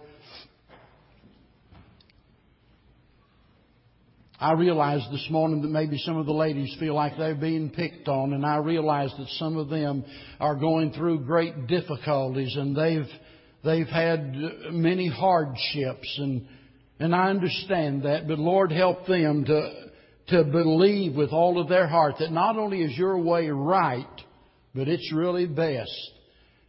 I 4.42 4.54
realize 4.54 5.06
this 5.12 5.28
morning 5.30 5.62
that 5.62 5.68
maybe 5.68 5.96
some 5.98 6.16
of 6.16 6.26
the 6.26 6.32
ladies 6.32 6.74
feel 6.80 6.94
like 6.94 7.16
they're 7.16 7.36
being 7.36 7.70
picked 7.70 8.08
on, 8.08 8.32
and 8.32 8.44
I 8.44 8.56
realize 8.56 9.14
that 9.16 9.28
some 9.38 9.56
of 9.56 9.68
them 9.68 10.04
are 10.40 10.56
going 10.56 10.90
through 10.90 11.20
great 11.20 11.68
difficulties 11.68 12.56
and 12.56 12.74
they've 12.74 13.06
they've 13.62 13.86
had 13.86 14.34
many 14.72 15.06
hardships 15.08 16.18
and 16.18 16.48
and 16.98 17.14
I 17.14 17.30
understand 17.30 18.02
that, 18.02 18.26
but 18.26 18.40
Lord 18.40 18.72
help 18.72 19.06
them 19.06 19.44
to 19.44 19.72
to 20.30 20.42
believe 20.42 21.14
with 21.14 21.30
all 21.30 21.60
of 21.60 21.68
their 21.68 21.86
heart 21.86 22.16
that 22.18 22.32
not 22.32 22.56
only 22.56 22.82
is 22.82 22.98
your 22.98 23.18
way 23.22 23.48
right, 23.48 24.22
but 24.74 24.88
it's 24.88 25.12
really 25.12 25.46
best. 25.46 26.10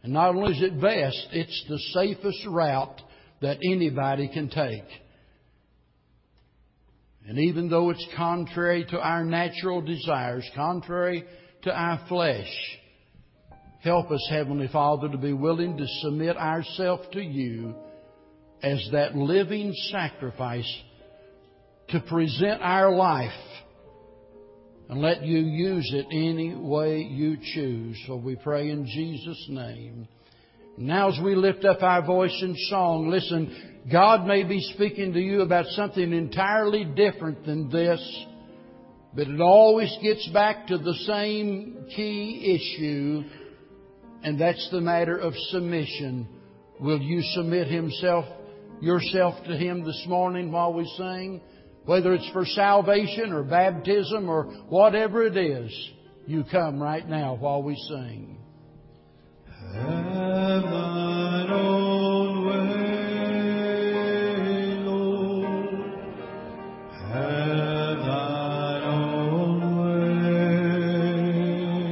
And 0.04 0.12
not 0.12 0.36
only 0.36 0.52
is 0.52 0.62
it 0.62 0.80
best, 0.80 1.26
it's 1.32 1.64
the 1.68 1.78
safest 1.92 2.46
route 2.46 3.02
that 3.42 3.58
anybody 3.68 4.28
can 4.28 4.48
take. 4.48 5.03
And 7.26 7.38
even 7.38 7.70
though 7.70 7.90
it's 7.90 8.06
contrary 8.16 8.84
to 8.90 8.98
our 8.98 9.24
natural 9.24 9.80
desires, 9.80 10.48
contrary 10.54 11.24
to 11.62 11.72
our 11.72 12.04
flesh, 12.06 12.50
help 13.82 14.10
us, 14.10 14.26
Heavenly 14.30 14.68
Father, 14.68 15.08
to 15.08 15.16
be 15.16 15.32
willing 15.32 15.78
to 15.78 15.86
submit 16.02 16.36
ourselves 16.36 17.06
to 17.12 17.22
you 17.22 17.74
as 18.62 18.86
that 18.92 19.16
living 19.16 19.72
sacrifice 19.90 20.70
to 21.88 22.00
present 22.00 22.60
our 22.62 22.94
life 22.94 23.30
and 24.88 25.00
let 25.00 25.24
you 25.24 25.38
use 25.38 25.90
it 25.94 26.06
any 26.10 26.54
way 26.54 27.00
you 27.00 27.38
choose. 27.54 27.96
So 28.06 28.16
we 28.16 28.36
pray 28.36 28.70
in 28.70 28.86
Jesus' 28.86 29.46
name. 29.48 30.08
Now 30.76 31.08
as 31.08 31.20
we 31.22 31.36
lift 31.36 31.64
up 31.64 31.82
our 31.82 32.04
voice 32.04 32.36
in 32.42 32.54
song, 32.68 33.08
listen, 33.08 33.82
God 33.90 34.26
may 34.26 34.42
be 34.42 34.60
speaking 34.74 35.12
to 35.12 35.20
you 35.20 35.42
about 35.42 35.66
something 35.66 36.12
entirely 36.12 36.84
different 36.84 37.46
than 37.46 37.70
this, 37.70 38.00
but 39.14 39.28
it 39.28 39.40
always 39.40 39.96
gets 40.02 40.28
back 40.30 40.66
to 40.68 40.78
the 40.78 40.94
same 41.06 41.86
key 41.94 42.58
issue, 42.58 43.22
and 44.24 44.40
that's 44.40 44.68
the 44.72 44.80
matter 44.80 45.16
of 45.16 45.32
submission. 45.50 46.26
Will 46.80 47.00
you 47.00 47.22
submit 47.34 47.68
himself, 47.68 48.24
yourself 48.80 49.44
to 49.44 49.56
Him 49.56 49.84
this 49.84 50.04
morning 50.08 50.50
while 50.50 50.72
we 50.72 50.92
sing? 50.96 51.40
Whether 51.84 52.14
it's 52.14 52.28
for 52.30 52.44
salvation 52.44 53.32
or 53.32 53.44
baptism 53.44 54.28
or 54.28 54.44
whatever 54.68 55.24
it 55.24 55.36
is, 55.36 55.90
you 56.26 56.42
come 56.50 56.82
right 56.82 57.08
now 57.08 57.36
while 57.36 57.62
we 57.62 57.76
sing. 57.76 58.43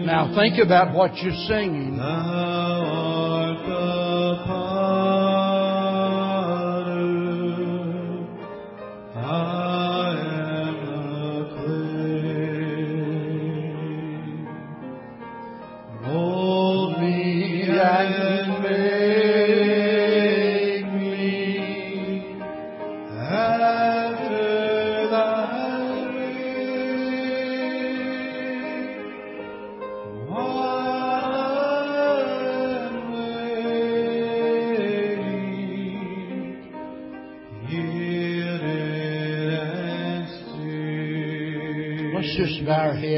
Now 0.04 0.32
think 0.36 0.58
about 0.64 0.94
what 0.94 1.16
you're 1.16 1.32
singing. 1.48 1.96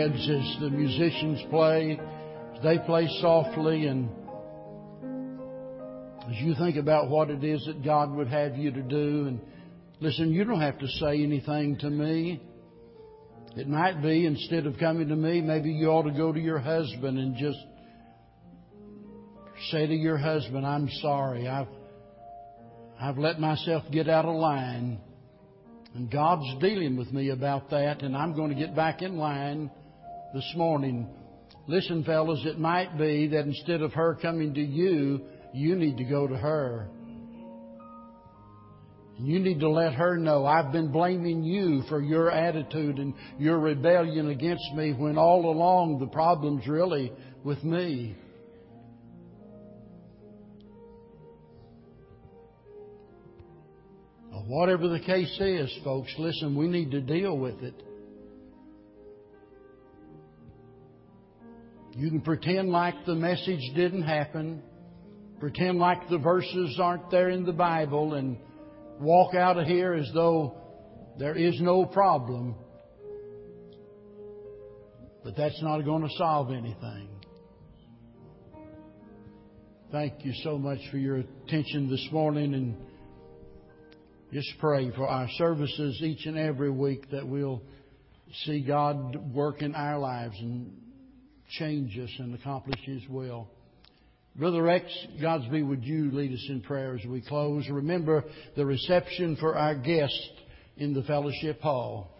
Heads 0.04 0.28
as 0.28 0.60
the 0.60 0.70
musicians 0.70 1.40
play. 1.50 1.98
They 2.62 2.78
play 2.78 3.08
softly 3.20 3.86
and 3.86 4.10
as 6.28 6.36
you 6.40 6.54
think 6.58 6.76
about 6.76 7.08
what 7.08 7.30
it 7.30 7.42
is 7.44 7.64
that 7.66 7.84
God 7.84 8.10
would 8.14 8.28
have 8.28 8.56
you 8.56 8.70
to 8.70 8.82
do. 8.82 9.26
And 9.26 9.40
listen, 10.00 10.30
you 10.30 10.44
don't 10.44 10.60
have 10.60 10.78
to 10.78 10.88
say 11.00 11.22
anything 11.22 11.78
to 11.78 11.90
me. 11.90 12.42
It 13.56 13.68
might 13.68 14.02
be 14.02 14.26
instead 14.26 14.66
of 14.66 14.78
coming 14.78 15.08
to 15.08 15.16
me, 15.16 15.40
maybe 15.40 15.70
you 15.70 15.88
ought 15.88 16.02
to 16.02 16.10
go 16.10 16.32
to 16.32 16.40
your 16.40 16.58
husband 16.58 17.18
and 17.18 17.36
just 17.36 17.58
say 19.70 19.86
to 19.86 19.94
your 19.94 20.18
husband, 20.18 20.66
I'm 20.66 20.88
sorry. 21.00 21.46
I've, 21.48 21.68
I've 23.00 23.18
let 23.18 23.38
myself 23.38 23.84
get 23.90 24.08
out 24.08 24.24
of 24.24 24.34
line. 24.34 25.00
And 25.94 26.10
God's 26.10 26.60
dealing 26.60 26.96
with 26.96 27.12
me 27.12 27.30
about 27.30 27.70
that, 27.70 28.02
and 28.02 28.16
I'm 28.16 28.34
going 28.34 28.50
to 28.50 28.56
get 28.56 28.74
back 28.74 29.00
in 29.00 29.16
line 29.16 29.70
this 30.34 30.52
morning. 30.56 31.06
Listen, 31.68 32.02
fellas, 32.02 32.40
it 32.44 32.58
might 32.58 32.98
be 32.98 33.28
that 33.28 33.44
instead 33.44 33.82
of 33.82 33.92
her 33.92 34.18
coming 34.20 34.52
to 34.54 34.60
you, 34.60 35.20
you 35.54 35.76
need 35.76 35.96
to 35.98 36.04
go 36.04 36.26
to 36.26 36.36
her. 36.36 36.88
You 39.16 39.38
need 39.38 39.60
to 39.60 39.70
let 39.70 39.94
her 39.94 40.16
know 40.16 40.44
I've 40.44 40.72
been 40.72 40.90
blaming 40.90 41.44
you 41.44 41.82
for 41.88 42.02
your 42.02 42.32
attitude 42.32 42.98
and 42.98 43.14
your 43.38 43.60
rebellion 43.60 44.28
against 44.28 44.74
me 44.74 44.92
when 44.92 45.16
all 45.16 45.48
along 45.48 46.00
the 46.00 46.08
problem's 46.08 46.66
really 46.66 47.12
with 47.44 47.62
me. 47.62 48.16
Whatever 54.46 54.88
the 54.88 55.00
case 55.00 55.34
is, 55.40 55.74
folks, 55.84 56.12
listen, 56.18 56.54
we 56.54 56.66
need 56.66 56.90
to 56.90 57.00
deal 57.00 57.38
with 57.38 57.62
it. 57.62 57.82
You 61.96 62.10
can 62.10 62.22
pretend 62.22 62.70
like 62.70 63.06
the 63.06 63.14
message 63.14 63.60
didn't 63.76 64.02
happen, 64.02 64.62
pretend 65.38 65.78
like 65.78 66.08
the 66.08 66.18
verses 66.18 66.78
aren't 66.82 67.08
there 67.10 67.30
in 67.30 67.44
the 67.44 67.52
Bible, 67.52 68.14
and 68.14 68.36
walk 68.98 69.36
out 69.36 69.58
of 69.58 69.66
here 69.66 69.94
as 69.94 70.10
though 70.12 70.56
there 71.20 71.36
is 71.36 71.60
no 71.60 71.84
problem. 71.84 72.56
But 75.22 75.36
that's 75.36 75.62
not 75.62 75.82
going 75.82 76.02
to 76.02 76.14
solve 76.16 76.50
anything. 76.50 77.08
Thank 79.92 80.24
you 80.24 80.32
so 80.42 80.58
much 80.58 80.80
for 80.90 80.98
your 80.98 81.18
attention 81.18 81.88
this 81.88 82.08
morning 82.10 82.54
and 82.54 82.76
just 84.32 84.48
pray 84.58 84.90
for 84.90 85.06
our 85.06 85.28
services 85.38 86.00
each 86.02 86.26
and 86.26 86.36
every 86.36 86.70
week 86.70 87.08
that 87.12 87.24
we'll 87.24 87.62
see 88.44 88.62
God 88.62 89.32
work 89.32 89.62
in 89.62 89.76
our 89.76 90.00
lives 90.00 90.34
and 90.40 90.72
change 91.50 91.98
us 91.98 92.10
and 92.18 92.34
accomplish 92.34 92.80
His 92.84 93.02
will. 93.08 93.48
Brother 94.36 94.62
Rex, 94.62 94.86
God's 95.20 95.46
be 95.46 95.62
with 95.62 95.82
you. 95.82 96.10
Lead 96.10 96.32
us 96.32 96.46
in 96.48 96.60
prayer 96.60 96.96
as 96.96 97.06
we 97.06 97.20
close. 97.20 97.68
Remember 97.68 98.24
the 98.56 98.66
reception 98.66 99.36
for 99.36 99.56
our 99.56 99.76
guest 99.76 100.30
in 100.76 100.92
the 100.92 101.02
fellowship 101.04 101.60
hall. 101.60 102.10